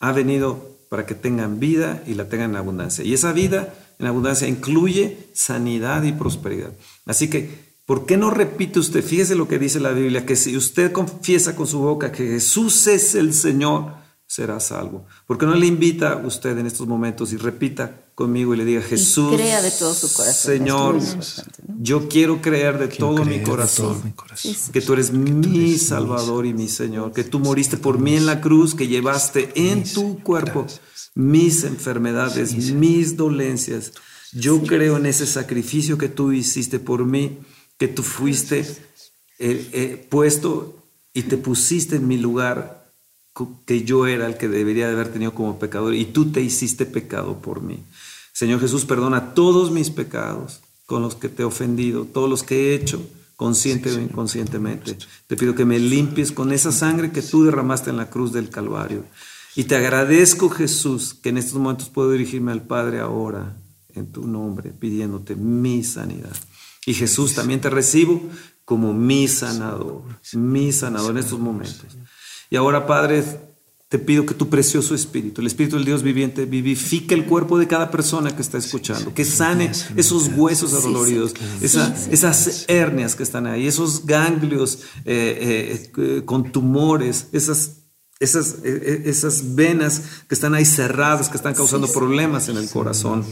[0.02, 3.06] ha venido para que tengan vida y la tengan en abundancia.
[3.06, 6.74] Y esa vida en abundancia incluye sanidad y prosperidad.
[7.06, 7.50] Así que,
[7.86, 9.04] ¿por qué no repite usted?
[9.04, 12.88] Fíjese lo que dice la Biblia, que si usted confiesa con su boca que Jesús
[12.88, 13.99] es el Señor,
[14.30, 15.08] será salvo.
[15.26, 18.66] ¿Por qué no le invita a usted en estos momentos y repita conmigo y le
[18.66, 20.54] diga, Jesús, crea de todo su corazón.
[20.54, 21.00] Señor,
[21.80, 24.56] yo quiero creer de Quiero todo creer mi de corazón todo mi corazón.
[24.72, 28.40] que tú eres mi Salvador y mi Señor, que tú moriste por mí en la
[28.40, 30.68] cruz, que llevaste en tu cuerpo
[31.16, 33.94] mis enfermedades, mis dolencias.
[34.34, 37.40] Yo creo en ese sacrificio que tú hiciste por mí,
[37.78, 38.60] que tú fuiste
[39.40, 42.79] eh, eh, puesto y te pusiste en mi lugar,
[43.66, 46.86] que yo era el que debería de haber tenido como pecador, y tú te hiciste
[46.86, 47.84] pecado por mí.
[48.34, 52.72] Señor Jesús, perdona todos mis pecados con los que te he ofendido, todos los que
[52.72, 53.02] he hecho,
[53.36, 54.98] consciente o inconscientemente.
[55.28, 58.50] Te pido que me limpies con esa sangre que tú derramaste en la cruz del
[58.50, 59.06] Calvario.
[59.56, 63.56] Y te agradezco, Jesús, que en estos momentos puedo dirigirme al Padre ahora,
[63.94, 66.36] en tu nombre, pidiéndote mi sanidad.
[66.86, 68.22] Y Jesús, también te recibo
[68.66, 70.04] como mi sanador,
[70.34, 71.86] mi sanador en estos momentos.
[72.50, 73.24] Y ahora, Padre,
[73.90, 77.68] te pido que tu precioso Espíritu, el Espíritu del Dios viviente, vivifique el cuerpo de
[77.68, 83.48] cada persona que está escuchando, que sane esos huesos adoloridos, esa- esas hernias que están
[83.48, 87.78] ahí, esos ganglios eh, eh, con tumores, esas,
[88.20, 92.70] esas, eh, eh, esas venas que están ahí cerradas, que están causando problemas en el
[92.70, 93.26] corazón.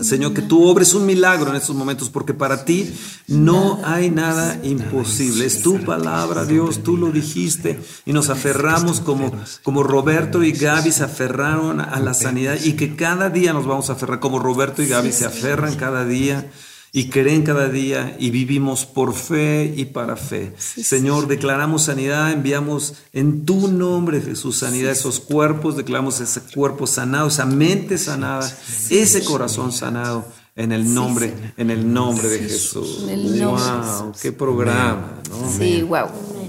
[0.00, 2.92] Señor, que tú obres un milagro en estos momentos, porque para ti
[3.28, 5.46] no hay nada imposible.
[5.46, 10.90] Es tu palabra, Dios, tú lo dijiste y nos aferramos como, como Roberto y Gaby
[10.90, 14.82] se aferraron a la sanidad y que cada día nos vamos a aferrar, como Roberto
[14.82, 16.50] y Gaby se aferran cada día
[16.96, 20.52] y creen cada día y vivimos por fe y para fe.
[20.56, 26.86] Señor, declaramos sanidad, enviamos en tu nombre, Jesús, sanidad a esos cuerpos, declaramos ese cuerpo
[26.86, 28.48] sanado, esa mente sanada,
[28.90, 30.24] ese corazón sanado.
[30.56, 33.00] En el nombre, en el nombre de Jesús.
[33.02, 35.50] En el nombre de wow, qué programa, ¿no?
[35.50, 36.06] Sí, wow.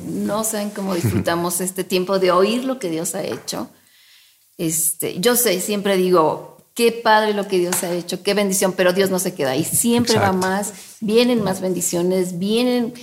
[0.07, 3.67] No saben cómo disfrutamos este tiempo de oír lo que Dios ha hecho.
[4.59, 8.93] Este, yo sé, siempre digo, qué padre lo que Dios ha hecho, qué bendición, pero
[8.93, 9.64] Dios no se queda ahí.
[9.64, 12.93] Siempre va más, vienen más bendiciones, vienen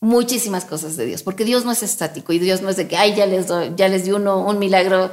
[0.00, 2.96] muchísimas cosas de Dios, porque Dios no es estático y Dios no es de que,
[2.96, 5.10] ay, ya les, doy- ya les di uno un milagro.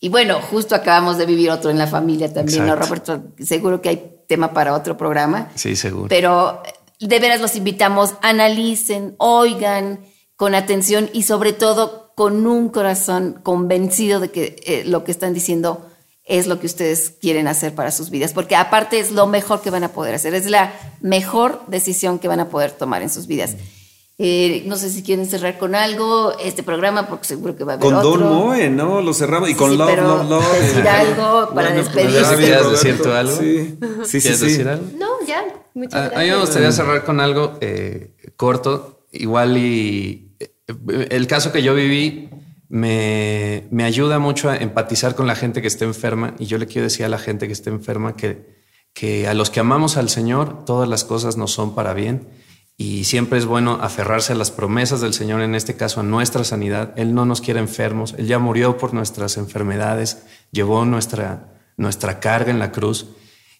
[0.00, 2.76] Y bueno, justo acabamos de vivir otro en la familia también, ¿no.
[2.76, 3.22] Roberto?
[3.40, 5.50] Seguro que hay tema para otro programa.
[5.56, 6.06] Sí, seguro.
[6.08, 6.62] Pero
[7.00, 10.00] de veras los invitamos, analicen, oigan
[10.36, 15.34] con atención y sobre todo con un corazón convencido de que eh, lo que están
[15.34, 15.87] diciendo
[16.28, 19.70] es lo que ustedes quieren hacer para sus vidas, porque aparte es lo mejor que
[19.70, 23.26] van a poder hacer, es la mejor decisión que van a poder tomar en sus
[23.26, 23.56] vidas.
[24.20, 27.76] Eh, no sé si quieren cerrar con algo este programa, porque seguro que va a
[27.76, 28.18] haber Con otro.
[28.18, 29.00] Don Moe, ¿no?
[29.00, 29.48] Lo cerramos.
[29.48, 30.60] Y Sí, con sí, Love, pero Love, Love.
[30.60, 32.36] decir eh, algo para pues, despedirse.
[32.36, 33.36] ¿Quieres decir tú algo?
[33.36, 34.20] Sí, sí, sí.
[34.20, 34.46] ¿Quieres sí.
[34.46, 34.84] decir algo?
[34.98, 35.44] No, ya.
[35.74, 36.24] Muchas A, a gracias.
[36.24, 41.72] mí me gustaría cerrar con algo eh, corto, igual y eh, el caso que yo
[41.76, 42.27] viví
[42.68, 46.66] me, me ayuda mucho a empatizar con la gente que está enferma y yo le
[46.66, 48.58] quiero decir a la gente que está enferma que,
[48.92, 52.28] que a los que amamos al Señor todas las cosas nos son para bien
[52.80, 56.44] y siempre es bueno aferrarse a las promesas del Señor, en este caso a nuestra
[56.44, 56.92] sanidad.
[56.94, 60.22] Él no nos quiere enfermos, Él ya murió por nuestras enfermedades,
[60.52, 63.06] llevó nuestra, nuestra carga en la cruz.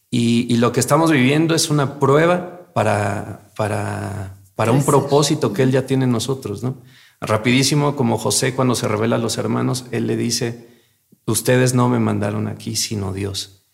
[0.09, 5.65] Y, y lo que estamos viviendo es una prueba para, para, para un propósito que
[5.65, 6.63] Él ya tiene en nosotros.
[6.63, 6.81] ¿no?
[7.21, 10.69] Rapidísimo, como José cuando se revela a los hermanos, Él le dice,
[11.27, 13.65] ustedes no me mandaron aquí, sino Dios.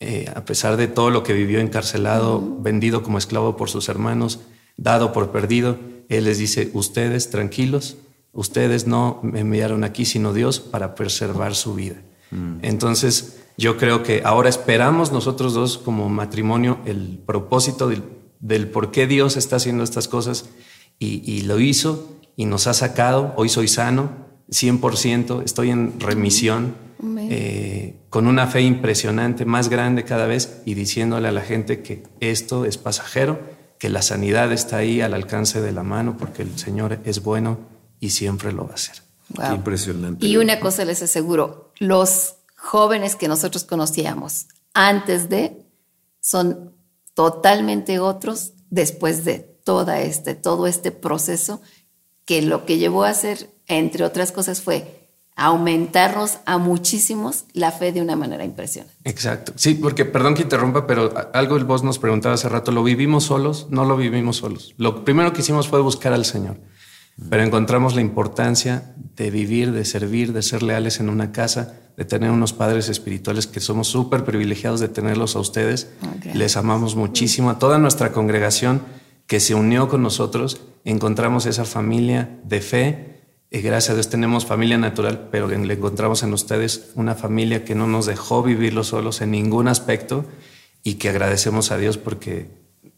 [0.00, 4.40] Eh, a pesar de todo lo que vivió encarcelado, vendido como esclavo por sus hermanos,
[4.76, 7.98] dado por perdido, Él les dice, ustedes tranquilos,
[8.32, 11.96] ustedes no me enviaron aquí, sino Dios para preservar su vida.
[12.60, 18.02] Entonces, yo creo que ahora esperamos nosotros dos como matrimonio el propósito del,
[18.38, 20.50] del por qué Dios está haciendo estas cosas
[20.98, 23.34] y, y lo hizo y nos ha sacado.
[23.36, 24.10] Hoy soy sano,
[24.48, 26.76] 100%, estoy en remisión,
[27.18, 32.04] eh, con una fe impresionante, más grande cada vez y diciéndole a la gente que
[32.20, 33.40] esto es pasajero,
[33.78, 37.58] que la sanidad está ahí al alcance de la mano porque el Señor es bueno
[37.98, 39.02] y siempre lo va a hacer.
[39.30, 39.56] Wow.
[39.56, 40.24] Impresionante.
[40.24, 45.66] Y una cosa les aseguro, los jóvenes que nosotros conocíamos antes de
[46.20, 46.72] son
[47.14, 51.60] totalmente otros después de toda este, todo este proceso
[52.28, 57.90] que lo que llevó a hacer, entre otras cosas, fue aumentarnos a muchísimos la fe
[57.90, 58.94] de una manera impresionante.
[59.04, 59.54] Exacto.
[59.56, 63.24] Sí, porque perdón que interrumpa, pero algo el vos nos preguntaba hace rato, ¿lo vivimos
[63.24, 63.68] solos?
[63.70, 64.74] No lo vivimos solos.
[64.76, 66.58] Lo primero que hicimos fue buscar al Señor,
[67.30, 72.04] pero encontramos la importancia de vivir, de servir, de ser leales en una casa, de
[72.04, 75.88] tener unos padres espirituales que somos súper privilegiados de tenerlos a ustedes.
[76.34, 78.82] Les amamos muchísimo a toda nuestra congregación
[79.28, 80.60] que se unió con nosotros.
[80.84, 83.20] Encontramos esa familia de fe.
[83.50, 87.74] Y gracias a Dios tenemos familia natural, pero le encontramos en ustedes una familia que
[87.76, 90.24] no nos dejó vivirlo solos en ningún aspecto
[90.82, 92.50] y que agradecemos a Dios porque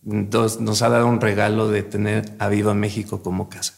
[0.02, 3.74] nos, nos ha dado un regalo de tener a Viva México como casa.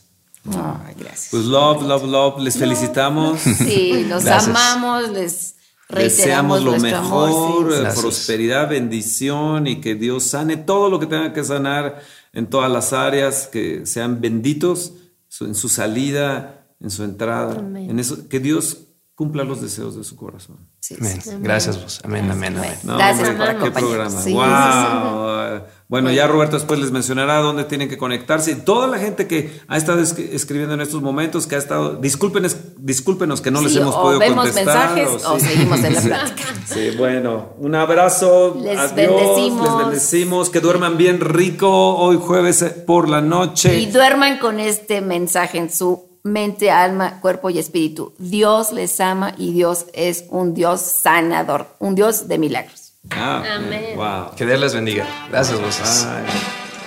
[0.46, 1.28] Ay, gracias.
[1.30, 2.40] Pues love, love, love.
[2.40, 3.40] Les felicitamos.
[3.40, 4.48] Sí, los Gracias.
[4.48, 5.56] amamos, les
[5.88, 7.72] reiteramos Deseamos lo mejor, amor.
[7.74, 7.82] sí.
[7.98, 12.02] eh, prosperidad, bendición y que Dios sane todo lo que tenga que sanar
[12.32, 14.94] en todas las áreas, que sean benditos
[15.40, 20.16] en su salida, en su entrada, en eso, que Dios cumpla los deseos de su
[20.16, 20.68] corazón.
[20.80, 21.20] Sí, Amén.
[21.22, 21.30] sí.
[21.40, 22.00] Gracias vos.
[22.04, 22.74] Amén, amén, amén.
[22.82, 24.20] No, Gracias hombre, por ¿para qué programa?
[24.22, 25.62] Sí, Wow.
[25.92, 28.52] Bueno, ya Roberto después les mencionará dónde tienen que conectarse.
[28.52, 31.96] Y toda la gente que ha estado es- escribiendo en estos momentos, que ha estado,
[31.96, 34.94] discúlpenos, discúlpenos que no les hemos o podido vemos contestar.
[34.94, 36.44] mensajes o seguimos en la plática.
[36.66, 38.56] Sí, bueno, un abrazo.
[38.58, 39.68] Les Adiós, bendecimos.
[39.68, 40.48] Les bendecimos.
[40.48, 43.78] Que duerman bien rico hoy jueves eh, por la noche.
[43.78, 48.14] Y duerman con este mensaje en su mente, alma, cuerpo y espíritu.
[48.18, 52.81] Dios les ama y Dios es un Dios sanador, un Dios de milagros.
[53.10, 53.96] Ah, Amén.
[53.96, 54.34] Wow.
[54.36, 55.06] Que Dios les bendiga.
[55.28, 56.06] Gracias, voces.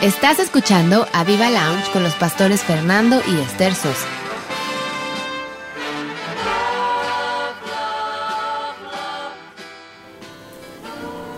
[0.02, 4.08] Estás escuchando a Viva Lounge con los pastores Fernando y Esther Sosa.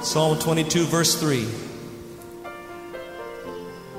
[0.02, 1.46] Psalm 22, verse 3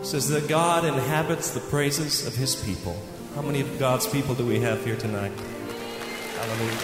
[0.03, 2.97] says that God inhabits the praises of his people.
[3.35, 5.33] How many of God's people do we have here tonight?
[6.39, 6.79] Hallelujah.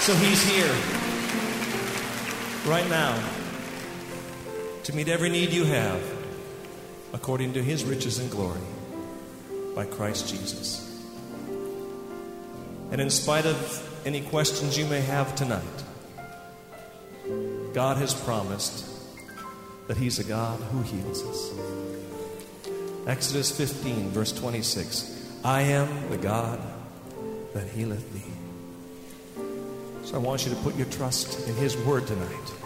[0.00, 0.72] So he's here
[2.66, 3.16] right now
[4.82, 6.02] to meet every need you have
[7.12, 8.60] according to his riches and glory
[9.74, 10.82] by Christ Jesus.
[12.90, 15.62] And in spite of any questions you may have tonight,
[17.72, 18.86] God has promised
[19.88, 21.52] that He's a God who heals us.
[23.06, 26.60] Exodus 15, verse 26 I am the God
[27.54, 28.35] that healeth thee.
[30.06, 32.65] So I want you to put your trust in His word tonight.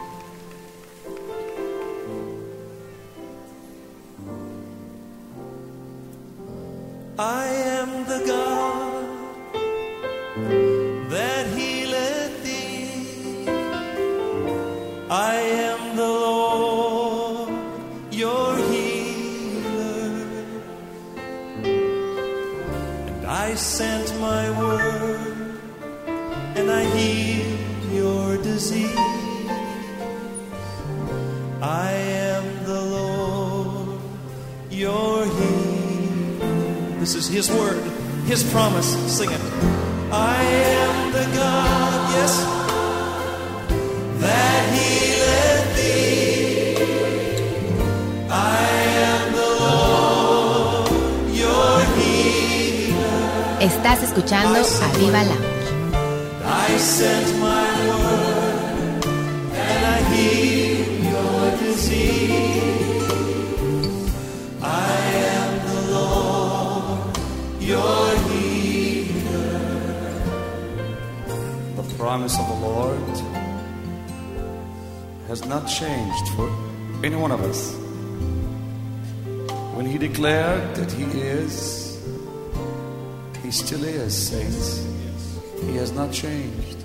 [86.21, 86.85] Changed.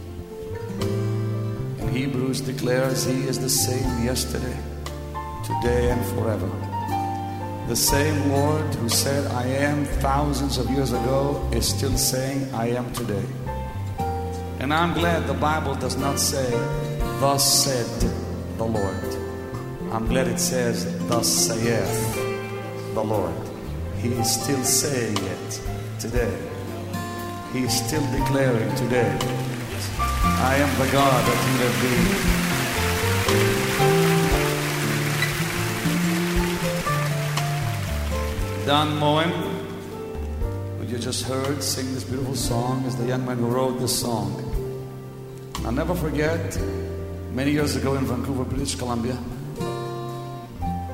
[1.80, 4.58] And Hebrews declares He is the same yesterday,
[5.44, 6.50] today, and forever.
[7.68, 12.68] The same Lord who said, I am thousands of years ago is still saying, I
[12.68, 13.26] am today.
[14.60, 16.50] And I'm glad the Bible does not say,
[17.20, 17.90] Thus said
[18.58, 19.04] the Lord.
[19.92, 22.16] I'm glad it says, Thus saith
[22.94, 23.36] the Lord.
[23.98, 25.62] He is still saying it
[26.00, 26.55] today.
[27.56, 29.18] He is still declaring today,
[29.98, 31.78] I am the God that you have
[38.60, 38.68] been.
[38.68, 39.32] Don Moen,
[40.78, 44.02] who you just heard sing this beautiful song, is the young man who wrote this
[44.02, 44.36] song.
[45.64, 46.60] I'll never forget,
[47.32, 49.18] many years ago in Vancouver, British Columbia,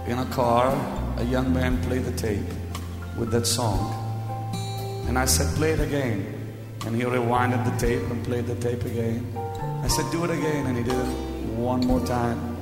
[0.05, 0.75] in a car,
[1.17, 2.53] a young man played the tape
[3.17, 3.97] with that song.
[5.07, 6.37] And I said, play it again.
[6.85, 9.25] And he rewinded the tape and played the tape again.
[9.83, 10.65] I said, do it again.
[10.65, 11.05] And he did it
[11.55, 12.57] one more time.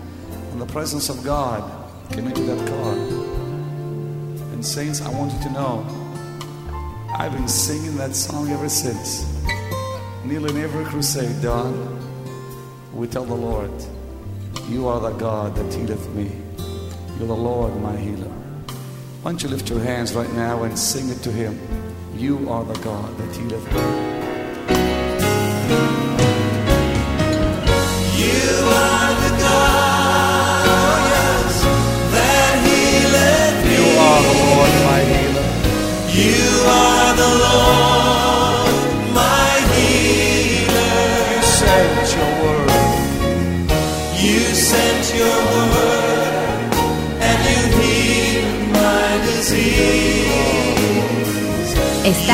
[0.51, 1.63] And the presence of God
[2.11, 2.93] came into that car.
[4.53, 5.85] And, saints, I want you to know,
[7.17, 9.25] I've been singing that song ever since.
[10.25, 11.73] Nearly every crusade, Don,
[12.93, 13.71] we tell the Lord,
[14.67, 16.31] You are the God that healeth me.
[17.17, 18.31] You're the Lord, my healer.
[19.21, 21.57] Why don't you lift your hands right now and sing it to Him?
[22.19, 23.79] You are the God that healeth me.
[28.19, 28.49] You
[28.81, 31.55] are the God, yes,
[32.13, 33.97] that healeth You me.
[34.09, 35.47] are the Lord, my healer.
[36.11, 37.88] You are the Lord,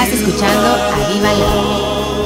[0.05, 2.24] Estás escuchando a Viva.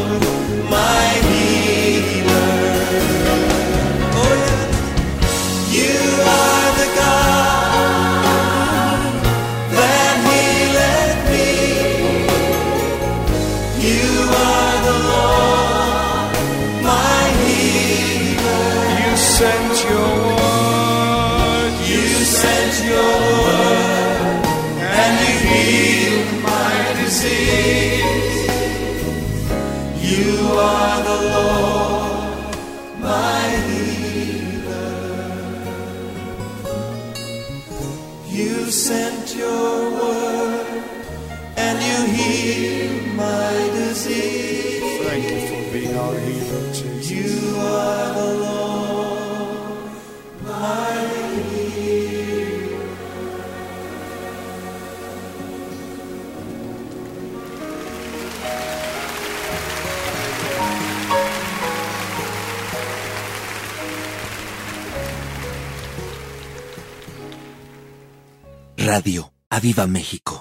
[68.92, 70.36] Radio Aviva México.